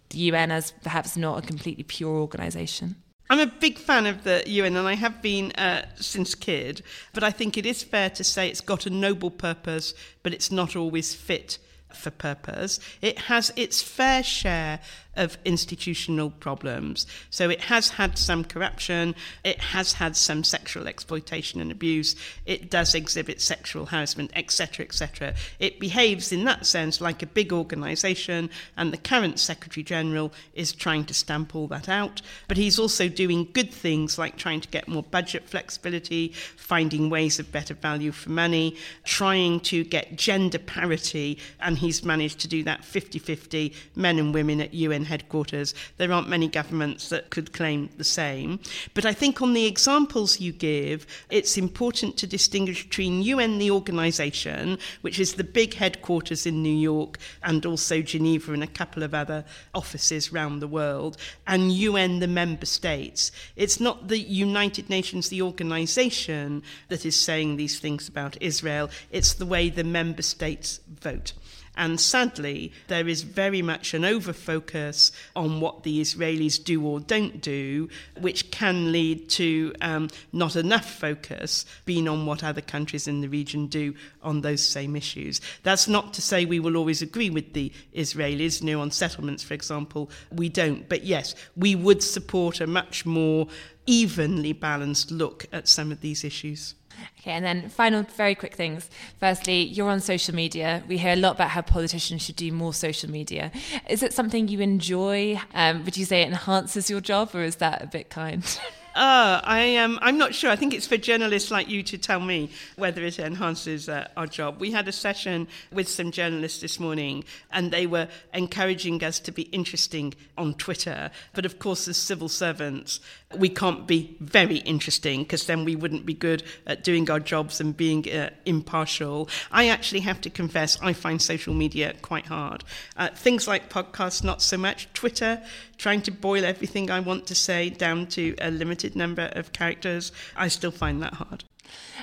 the 0.09 0.17
UN 0.17 0.51
as 0.51 0.71
perhaps 0.83 1.15
not 1.15 1.43
a 1.43 1.45
completely 1.45 1.83
pure 1.83 2.15
organization? 2.17 2.95
I'm 3.29 3.39
a 3.39 3.45
big 3.45 3.77
fan 3.77 4.07
of 4.07 4.23
the 4.23 4.43
UN, 4.47 4.75
and 4.75 4.87
I 4.87 4.95
have 4.95 5.21
been 5.21 5.51
uh, 5.51 5.85
since 5.95 6.33
kid. 6.33 6.81
But 7.13 7.23
I 7.23 7.29
think 7.29 7.57
it 7.57 7.65
is 7.65 7.83
fair 7.83 8.09
to 8.11 8.23
say 8.23 8.49
it's 8.49 8.61
got 8.61 8.87
a 8.87 8.89
noble 8.89 9.29
purpose, 9.29 9.93
but 10.23 10.33
it's 10.33 10.51
not 10.51 10.75
always 10.75 11.13
fit 11.13 11.59
for 11.93 12.09
purpose. 12.09 12.79
It 13.01 13.19
has 13.19 13.51
its 13.55 13.81
fair 13.81 14.23
share 14.23 14.79
of 15.15 15.37
institutional 15.43 16.29
problems. 16.29 17.05
So 17.29 17.49
it 17.49 17.61
has 17.61 17.89
had 17.89 18.17
some 18.17 18.43
corruption, 18.43 19.15
it 19.43 19.59
has 19.59 19.93
had 19.93 20.15
some 20.15 20.43
sexual 20.43 20.87
exploitation 20.87 21.59
and 21.59 21.71
abuse, 21.71 22.15
it 22.45 22.69
does 22.69 22.95
exhibit 22.95 23.41
sexual 23.41 23.87
harassment, 23.87 24.31
etc., 24.35 24.85
etc. 24.85 25.33
It 25.59 25.79
behaves 25.79 26.31
in 26.31 26.45
that 26.45 26.65
sense 26.65 27.01
like 27.01 27.21
a 27.21 27.27
big 27.27 27.51
organisation, 27.51 28.49
and 28.77 28.93
the 28.93 28.97
current 28.97 29.39
Secretary 29.39 29.83
General 29.83 30.31
is 30.53 30.71
trying 30.71 31.05
to 31.05 31.13
stamp 31.13 31.55
all 31.55 31.67
that 31.67 31.89
out. 31.89 32.21
But 32.47 32.57
he's 32.57 32.79
also 32.79 33.09
doing 33.09 33.49
good 33.53 33.73
things 33.73 34.17
like 34.17 34.37
trying 34.37 34.61
to 34.61 34.67
get 34.69 34.87
more 34.87 35.03
budget 35.03 35.49
flexibility, 35.49 36.29
finding 36.55 37.09
ways 37.09 37.39
of 37.39 37.51
better 37.51 37.73
value 37.73 38.11
for 38.11 38.29
money, 38.29 38.75
trying 39.03 39.59
to 39.61 39.83
get 39.83 40.15
gender 40.15 40.59
parity, 40.59 41.37
and 41.59 41.77
he's 41.77 42.05
managed 42.05 42.39
to 42.39 42.47
do 42.47 42.63
that 42.63 42.85
50 42.85 43.19
50 43.19 43.73
men 43.95 44.19
and 44.19 44.33
women 44.33 44.61
at 44.61 44.73
UN 44.73 44.98
headquarters. 45.05 45.73
There 45.97 46.11
aren't 46.11 46.29
many 46.29 46.47
governments 46.47 47.09
that 47.09 47.29
could 47.29 47.53
claim 47.53 47.89
the 47.97 48.03
same. 48.03 48.59
But 48.93 49.05
I 49.05 49.13
think 49.13 49.41
on 49.41 49.53
the 49.53 49.65
examples 49.65 50.39
you 50.39 50.51
give, 50.51 51.05
it's 51.29 51.57
important 51.57 52.17
to 52.17 52.27
distinguish 52.27 52.83
between 52.83 53.21
UN, 53.21 53.57
the 53.57 53.71
organisation, 53.71 54.77
which 55.01 55.19
is 55.19 55.33
the 55.33 55.43
big 55.43 55.75
headquarters 55.75 56.45
in 56.45 56.63
New 56.63 56.69
York 56.75 57.17
and 57.43 57.65
also 57.65 58.01
Geneva 58.01 58.53
and 58.53 58.63
a 58.63 58.67
couple 58.67 59.03
of 59.03 59.13
other 59.13 59.45
offices 59.73 60.31
around 60.31 60.59
the 60.59 60.67
world, 60.67 61.17
and 61.47 61.71
UN, 61.71 62.19
the 62.19 62.27
member 62.27 62.65
states. 62.65 63.31
It's 63.55 63.79
not 63.79 64.07
the 64.07 64.19
United 64.19 64.89
Nations, 64.89 65.29
the 65.29 65.41
organisation, 65.41 66.63
that 66.87 67.05
is 67.05 67.15
saying 67.15 67.55
these 67.55 67.79
things 67.79 68.07
about 68.07 68.41
Israel, 68.41 68.89
it's 69.11 69.33
the 69.33 69.45
way 69.45 69.69
the 69.69 69.83
member 69.83 70.21
states 70.21 70.79
vote. 70.87 71.33
And 71.79 71.97
sadly, 71.97 72.73
there 72.89 73.07
is 73.07 73.21
very 73.21 73.61
much 73.61 73.93
an 73.93 74.03
over 74.03 74.33
focus 74.33 75.13
on 75.33 75.61
what 75.61 75.83
the 75.83 76.01
Israelis 76.01 76.61
do 76.61 76.85
or 76.85 76.99
don't 76.99 77.39
do, 77.39 77.87
which 78.19 78.51
can 78.51 78.91
lead 78.91 79.29
to 79.29 79.73
um, 79.79 80.09
not 80.33 80.57
enough 80.57 80.91
focus 80.91 81.65
being 81.85 82.09
on 82.09 82.25
what 82.25 82.43
other 82.43 82.59
countries 82.59 83.07
in 83.07 83.21
the 83.21 83.29
region 83.29 83.67
do 83.67 83.95
on 84.21 84.41
those 84.41 84.61
same 84.61 84.97
issues. 84.97 85.39
That's 85.63 85.87
not 85.87 86.13
to 86.15 86.21
say 86.21 86.43
we 86.43 86.59
will 86.59 86.75
always 86.75 87.01
agree 87.01 87.29
with 87.29 87.53
the 87.53 87.71
Israelis. 87.95 88.59
You 88.59 88.73
know, 88.73 88.81
on 88.81 88.91
settlements, 88.91 89.41
for 89.41 89.53
example, 89.53 90.11
we 90.33 90.49
don't. 90.49 90.89
But 90.89 91.05
yes, 91.05 91.33
we 91.55 91.75
would 91.75 92.03
support 92.03 92.59
a 92.59 92.67
much 92.67 93.05
more 93.05 93.47
evenly 93.85 94.51
balanced 94.51 95.11
look 95.11 95.45
at 95.53 95.69
some 95.69 95.93
of 95.93 96.01
these 96.01 96.25
issues. 96.25 96.75
Okay, 97.19 97.31
and 97.31 97.43
then 97.43 97.69
final, 97.69 98.03
very 98.03 98.35
quick 98.35 98.55
things. 98.55 98.89
Firstly, 99.19 99.63
you're 99.63 99.89
on 99.89 99.99
social 99.99 100.33
media. 100.33 100.83
We 100.87 100.97
hear 100.97 101.13
a 101.13 101.17
lot 101.17 101.35
about 101.35 101.49
how 101.49 101.61
politicians 101.61 102.21
should 102.21 102.35
do 102.37 102.51
more 102.51 102.73
social 102.73 103.09
media. 103.09 103.51
Is 103.89 104.03
it 104.03 104.13
something 104.13 104.47
you 104.47 104.61
enjoy? 104.61 105.39
Um, 105.53 105.83
would 105.85 105.97
you 105.97 106.05
say 106.05 106.21
it 106.21 106.27
enhances 106.27 106.89
your 106.89 107.01
job, 107.01 107.35
or 107.35 107.43
is 107.43 107.57
that 107.57 107.81
a 107.81 107.87
bit 107.87 108.09
kind? 108.09 108.43
Uh, 108.99 109.39
I 109.45 109.59
am. 109.59 109.97
I'm 110.01 110.17
not 110.17 110.35
sure. 110.35 110.51
I 110.51 110.57
think 110.57 110.73
it's 110.73 110.85
for 110.85 110.97
journalists 110.97 111.51
like 111.51 111.69
you 111.69 111.83
to 111.83 111.97
tell 111.97 112.19
me 112.19 112.49
whether 112.75 113.01
it 113.05 113.17
enhances 113.17 113.87
uh, 113.87 114.09
our 114.17 114.27
job. 114.27 114.59
We 114.59 114.71
had 114.71 114.89
a 114.89 114.91
session 114.91 115.47
with 115.71 115.87
some 115.87 116.11
journalists 116.11 116.59
this 116.59 116.81
morning, 116.81 117.23
and 117.49 117.71
they 117.71 117.87
were 117.87 118.09
encouraging 118.33 119.01
us 119.01 119.21
to 119.21 119.31
be 119.31 119.43
interesting 119.43 120.15
on 120.37 120.53
Twitter. 120.55 121.11
But 121.31 121.45
of 121.45 121.59
course, 121.59 121.87
as 121.87 121.95
civil 121.95 122.27
servants, 122.27 122.99
we 123.37 123.47
can't 123.47 123.87
be 123.87 124.17
very 124.19 124.57
interesting 124.57 125.23
because 125.23 125.45
then 125.45 125.63
we 125.63 125.77
wouldn't 125.77 126.05
be 126.05 126.13
good 126.13 126.43
at 126.67 126.83
doing 126.83 127.09
our 127.09 127.21
jobs 127.21 127.61
and 127.61 127.77
being 127.77 128.09
uh, 128.11 128.31
impartial. 128.45 129.29
I 129.49 129.69
actually 129.69 130.01
have 130.01 130.19
to 130.21 130.29
confess, 130.29 130.77
I 130.81 130.91
find 130.91 131.21
social 131.21 131.53
media 131.53 131.93
quite 132.01 132.25
hard. 132.25 132.65
Uh, 132.97 133.09
things 133.15 133.47
like 133.47 133.69
podcasts, 133.69 134.25
not 134.25 134.41
so 134.41 134.57
much. 134.57 134.91
Twitter, 134.93 135.41
trying 135.77 136.01
to 136.01 136.11
boil 136.11 136.43
everything 136.43 136.91
I 136.91 136.99
want 136.99 137.27
to 137.27 137.35
say 137.35 137.69
down 137.69 138.07
to 138.07 138.35
a 138.41 138.51
limited 138.51 138.88
number 138.95 139.29
of 139.33 139.53
characters, 139.53 140.11
I 140.35 140.47
still 140.47 140.71
find 140.71 141.01
that 141.01 141.15
hard. 141.15 141.43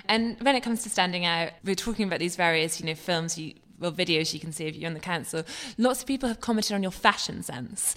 And 0.09 0.41
when 0.41 0.55
it 0.55 0.63
comes 0.63 0.83
to 0.85 0.91
standing 0.91 1.25
out, 1.25 1.51
we're 1.65 1.75
talking 1.75 2.07
about 2.07 2.21
these 2.21 2.37
various, 2.37 2.81
you 2.81 2.87
know, 2.87 2.95
films 2.95 3.37
you 3.37 3.55
well, 3.79 3.93
videos 3.93 4.33
you 4.33 4.41
can 4.41 4.53
see 4.53 4.69
of 4.69 4.75
you 4.75 4.87
on 4.87 4.95
the 4.95 5.01
council, 5.01 5.43
lots 5.79 6.01
of 6.01 6.07
people 6.07 6.29
have 6.29 6.41
commented 6.41 6.73
on 6.73 6.83
your 6.83 6.91
fashion 6.91 7.43
sense. 7.43 7.95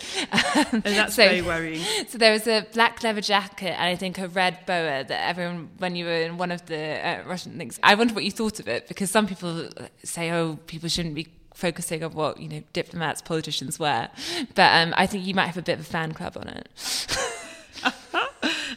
and 0.74 0.84
that's 0.84 1.16
so, 1.16 1.28
very 1.28 1.42
worrying. 1.42 1.84
So 2.08 2.18
there 2.18 2.34
was 2.34 2.48
a 2.48 2.66
black 2.74 3.02
leather 3.04 3.22
jacket 3.22 3.80
and 3.80 3.84
I 3.84 3.96
think 3.96 4.18
a 4.18 4.28
red 4.28 4.66
boa 4.66 5.04
that 5.04 5.30
everyone, 5.30 5.70
when 5.78 5.96
you 5.96 6.06
were 6.06 6.12
in 6.12 6.38
one 6.38 6.52
of 6.52 6.66
the 6.66 7.08
uh, 7.08 7.24
Russian 7.26 7.58
things, 7.58 7.80
I 7.84 7.96
wonder 7.96 8.14
what 8.14 8.24
you 8.24 8.32
thought 8.32 8.60
of 8.60 8.68
it 8.68 8.88
because 8.88 9.10
some 9.10 9.28
people 9.28 9.70
say, 10.04 10.32
oh, 10.32 10.60
people 10.68 10.90
shouldn't 10.90 11.16
be 11.16 11.28
focusing 11.54 12.04
on 12.04 12.14
what 12.14 12.40
you 12.40 12.48
know 12.48 12.64
diplomats, 12.72 13.22
politicians 13.22 13.78
wear, 13.78 14.10
but 14.56 14.82
um, 14.82 14.94
I 14.96 15.06
think 15.08 15.26
you 15.26 15.34
might 15.34 15.48
have 15.48 15.58
a 15.58 15.62
bit 15.62 15.74
of 15.74 15.82
a 15.82 15.90
fan 15.90 16.14
club 16.14 16.38
on 16.38 16.48
it. 16.48 16.70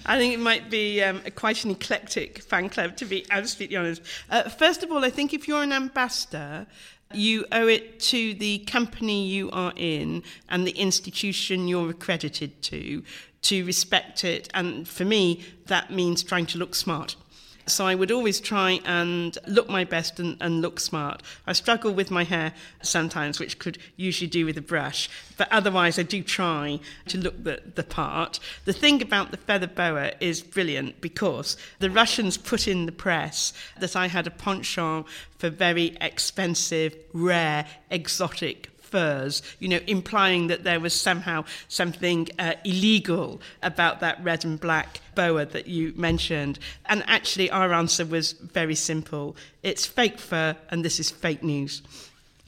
I 0.04 0.18
think 0.18 0.34
it 0.34 0.40
might 0.40 0.70
be 0.70 1.02
um, 1.02 1.20
quite 1.36 1.64
an 1.64 1.70
eclectic 1.70 2.42
fan 2.42 2.68
club, 2.68 2.96
to 2.96 3.04
be 3.04 3.24
absolutely 3.30 3.76
honest. 3.76 4.02
Uh, 4.30 4.48
first 4.48 4.82
of 4.82 4.90
all, 4.90 5.04
I 5.04 5.10
think 5.10 5.32
if 5.32 5.46
you're 5.46 5.62
an 5.62 5.72
ambassador, 5.72 6.66
you 7.12 7.44
owe 7.52 7.68
it 7.68 8.00
to 8.00 8.34
the 8.34 8.58
company 8.60 9.26
you 9.26 9.50
are 9.50 9.72
in 9.76 10.22
and 10.48 10.66
the 10.66 10.72
institution 10.72 11.68
you're 11.68 11.90
accredited 11.90 12.62
to 12.62 13.02
to 13.42 13.64
respect 13.64 14.24
it. 14.24 14.48
And 14.54 14.86
for 14.86 15.04
me, 15.04 15.44
that 15.66 15.90
means 15.90 16.22
trying 16.22 16.46
to 16.46 16.58
look 16.58 16.74
smart. 16.74 17.16
So 17.66 17.86
I 17.86 17.94
would 17.94 18.10
always 18.10 18.40
try 18.40 18.80
and 18.84 19.38
look 19.46 19.68
my 19.68 19.84
best 19.84 20.18
and, 20.18 20.36
and, 20.40 20.60
look 20.60 20.80
smart. 20.80 21.22
I 21.46 21.52
struggle 21.52 21.92
with 21.94 22.10
my 22.10 22.24
hair 22.24 22.52
sometimes, 22.82 23.38
which 23.38 23.58
could 23.58 23.78
usually 23.96 24.28
do 24.28 24.44
with 24.44 24.58
a 24.58 24.62
brush, 24.62 25.08
but 25.36 25.50
otherwise 25.52 25.98
I 25.98 26.02
do 26.02 26.22
try 26.22 26.80
to 27.06 27.18
look 27.18 27.44
the, 27.44 27.62
the 27.74 27.84
part. 27.84 28.40
The 28.64 28.72
thing 28.72 29.00
about 29.00 29.30
the 29.30 29.36
feather 29.36 29.68
boa 29.68 30.12
is 30.20 30.42
brilliant 30.42 31.00
because 31.00 31.56
the 31.78 31.90
Russians 31.90 32.36
put 32.36 32.66
in 32.66 32.86
the 32.86 32.92
press 32.92 33.52
that 33.78 33.94
I 33.94 34.08
had 34.08 34.26
a 34.26 34.30
penchant 34.30 35.06
for 35.38 35.48
very 35.48 35.96
expensive, 36.00 36.96
rare, 37.12 37.66
exotic 37.90 38.71
furs, 38.92 39.42
you 39.58 39.68
know, 39.68 39.80
implying 39.86 40.48
that 40.48 40.62
there 40.64 40.78
was 40.78 40.92
somehow 40.92 41.44
something 41.68 42.28
uh, 42.38 42.54
illegal 42.64 43.40
about 43.62 44.00
that 44.00 44.22
red 44.22 44.44
and 44.44 44.60
black 44.60 45.00
boa 45.14 45.46
that 45.46 45.66
you 45.66 45.92
mentioned. 45.96 46.58
And 46.86 47.02
actually, 47.06 47.50
our 47.50 47.72
answer 47.72 48.04
was 48.06 48.32
very 48.32 48.74
simple 48.74 49.34
it's 49.62 49.86
fake 49.86 50.18
fur, 50.18 50.56
and 50.70 50.84
this 50.84 51.00
is 51.00 51.10
fake 51.10 51.42
news. 51.42 51.82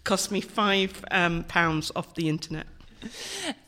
cost 0.05 0.31
me 0.31 0.41
five 0.41 1.05
um, 1.11 1.45
pounds 1.45 1.91
off 1.97 2.15
the 2.15 2.29
internet. 2.29 2.67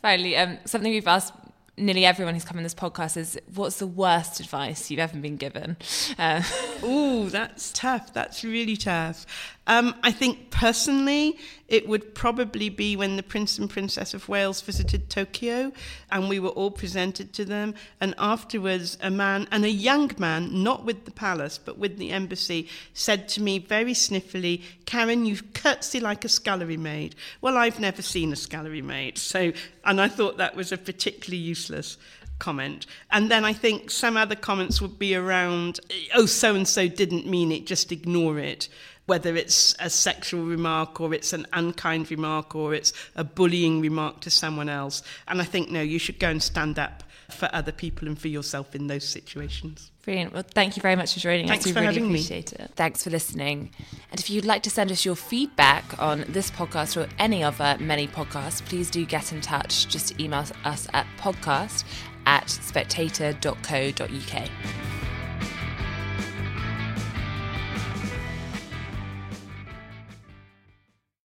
Finally, 0.03 0.37
um, 0.37 0.59
something 0.65 0.93
we've 0.93 1.07
asked 1.09 1.33
nearly 1.79 2.05
everyone 2.07 2.35
who's 2.35 2.45
come 2.45 2.57
on 2.57 2.63
this 2.63 2.75
podcast 2.75 3.17
is 3.17 3.39
what's 3.55 3.79
the 3.79 3.87
worst 3.87 4.41
advice 4.41 4.91
you've 4.91 5.01
ever 5.01 5.17
been 5.19 5.37
given? 5.37 5.77
Uh, 6.19 6.43
Ooh, 6.85 7.29
that's 7.29 7.71
tough. 7.73 8.13
That's 8.13 8.45
really 8.45 8.77
tough. 8.77 9.27
Um, 9.67 9.95
I 10.03 10.13
think 10.13 10.51
personally, 10.51 11.39
it 11.69 11.89
would 11.89 12.15
probably 12.15 12.69
be 12.69 12.95
when 12.97 13.17
the 13.17 13.23
Prince 13.23 13.59
and 13.59 13.69
Princess 13.69 14.15
of 14.15 14.29
Wales 14.29 14.61
visited 14.61 15.11
Tokyo 15.11 15.73
and 16.11 16.29
we 16.29 16.39
were 16.39 16.51
all 16.51 16.71
presented 16.71 17.33
to 17.35 17.45
them. 17.45 17.75
And 18.01 18.15
afterwards, 18.17 18.97
a 19.03 19.11
man, 19.11 19.49
and 19.51 19.65
a 19.65 19.71
young 19.71 20.13
man, 20.19 20.63
not 20.63 20.85
with 20.85 21.05
the 21.05 21.11
palace, 21.11 21.59
but 21.59 21.79
with 21.79 21.99
the 21.99 22.11
embassy, 22.11 22.69
said 22.95 23.29
to 23.31 23.43
me 23.43 23.59
very 23.59 23.93
sniffily, 23.93 24.63
Karen, 24.85 25.27
you 25.27 25.39
curtsy 25.55 25.99
like 25.99 26.25
a 26.25 26.29
scullery 26.29 26.77
maid. 26.77 27.17
Well, 27.41 27.57
I've 27.57 27.81
never 27.81 28.03
seen 28.03 28.33
a 28.33 28.37
scullery 28.37 28.83
maid. 28.83 29.19
So, 29.19 29.53
and 29.85 30.01
I 30.01 30.09
thought 30.09 30.37
that 30.37 30.55
was 30.55 30.71
a 30.71 30.79
particularly 30.79 31.43
useless 31.43 31.99
comment. 32.39 32.87
And 33.11 33.31
then 33.31 33.45
I 33.45 33.55
think 33.55 33.91
some 33.91 34.17
other 34.17 34.35
comments 34.37 34.81
would 34.81 34.99
be 34.99 35.17
around, 35.17 35.81
oh, 36.15 36.27
so 36.27 36.55
and 36.55 36.69
so 36.69 36.87
didn't 36.87 37.27
mean 37.27 37.51
it, 37.51 37.67
just 37.67 37.91
ignore 37.91 38.39
it 38.39 38.69
whether 39.07 39.37
it's 39.37 39.75
a 39.81 39.89
sexual 39.89 40.45
remark 40.45 41.01
or 41.01 41.15
it's 41.15 41.33
an 41.33 41.47
unkind 41.53 42.11
remark 42.11 42.55
or 42.55 42.75
it's 42.75 42.93
a 43.15 43.25
bullying 43.25 43.81
remark 43.81 44.21
to 44.21 44.31
someone 44.31 44.69
else. 44.69 45.03
And 45.29 45.41
I 45.41 45.45
think, 45.45 45.71
no, 45.71 45.81
you 45.81 45.99
should 45.99 46.19
go 46.19 46.29
and 46.29 46.43
stand 46.43 46.79
up 46.79 47.05
for 47.31 47.49
other 47.53 47.73
people 47.73 48.07
and 48.07 48.19
for 48.19 48.29
yourself 48.29 48.75
in 48.75 48.87
those 48.87 49.05
situations. 49.05 49.91
Brilliant. 50.03 50.33
Well, 50.33 50.45
thank 50.55 50.77
you 50.77 50.83
very 50.83 50.95
much 50.95 51.15
for 51.15 51.21
joining 51.21 51.49
Thanks 51.49 51.65
us. 51.65 51.67
We 51.67 51.73
for 51.73 51.81
really 51.81 51.95
having 51.95 52.11
appreciate 52.11 52.57
me. 52.57 52.65
it. 52.65 52.71
Thanks 52.77 53.03
for 53.03 53.11
listening. 53.11 53.71
And 54.13 54.21
if 54.21 54.31
you'd 54.31 54.45
like 54.45 54.63
to 54.63 54.71
send 54.71 54.93
us 54.93 55.05
your 55.05 55.17
feedback 55.17 56.01
on 56.01 56.25
this 56.29 56.51
podcast 56.51 56.97
or 56.97 57.09
any 57.19 57.43
other 57.43 57.77
many 57.81 58.07
podcasts, 58.07 58.65
please 58.65 58.91
do 58.91 59.05
get 59.05 59.33
in 59.33 59.41
touch. 59.41 59.89
Just 59.89 60.21
email 60.21 60.45
us 60.65 60.87
at 60.95 61.07
podcast 61.19 61.85
at 62.27 62.49
spectator.co.uk. 62.49 64.51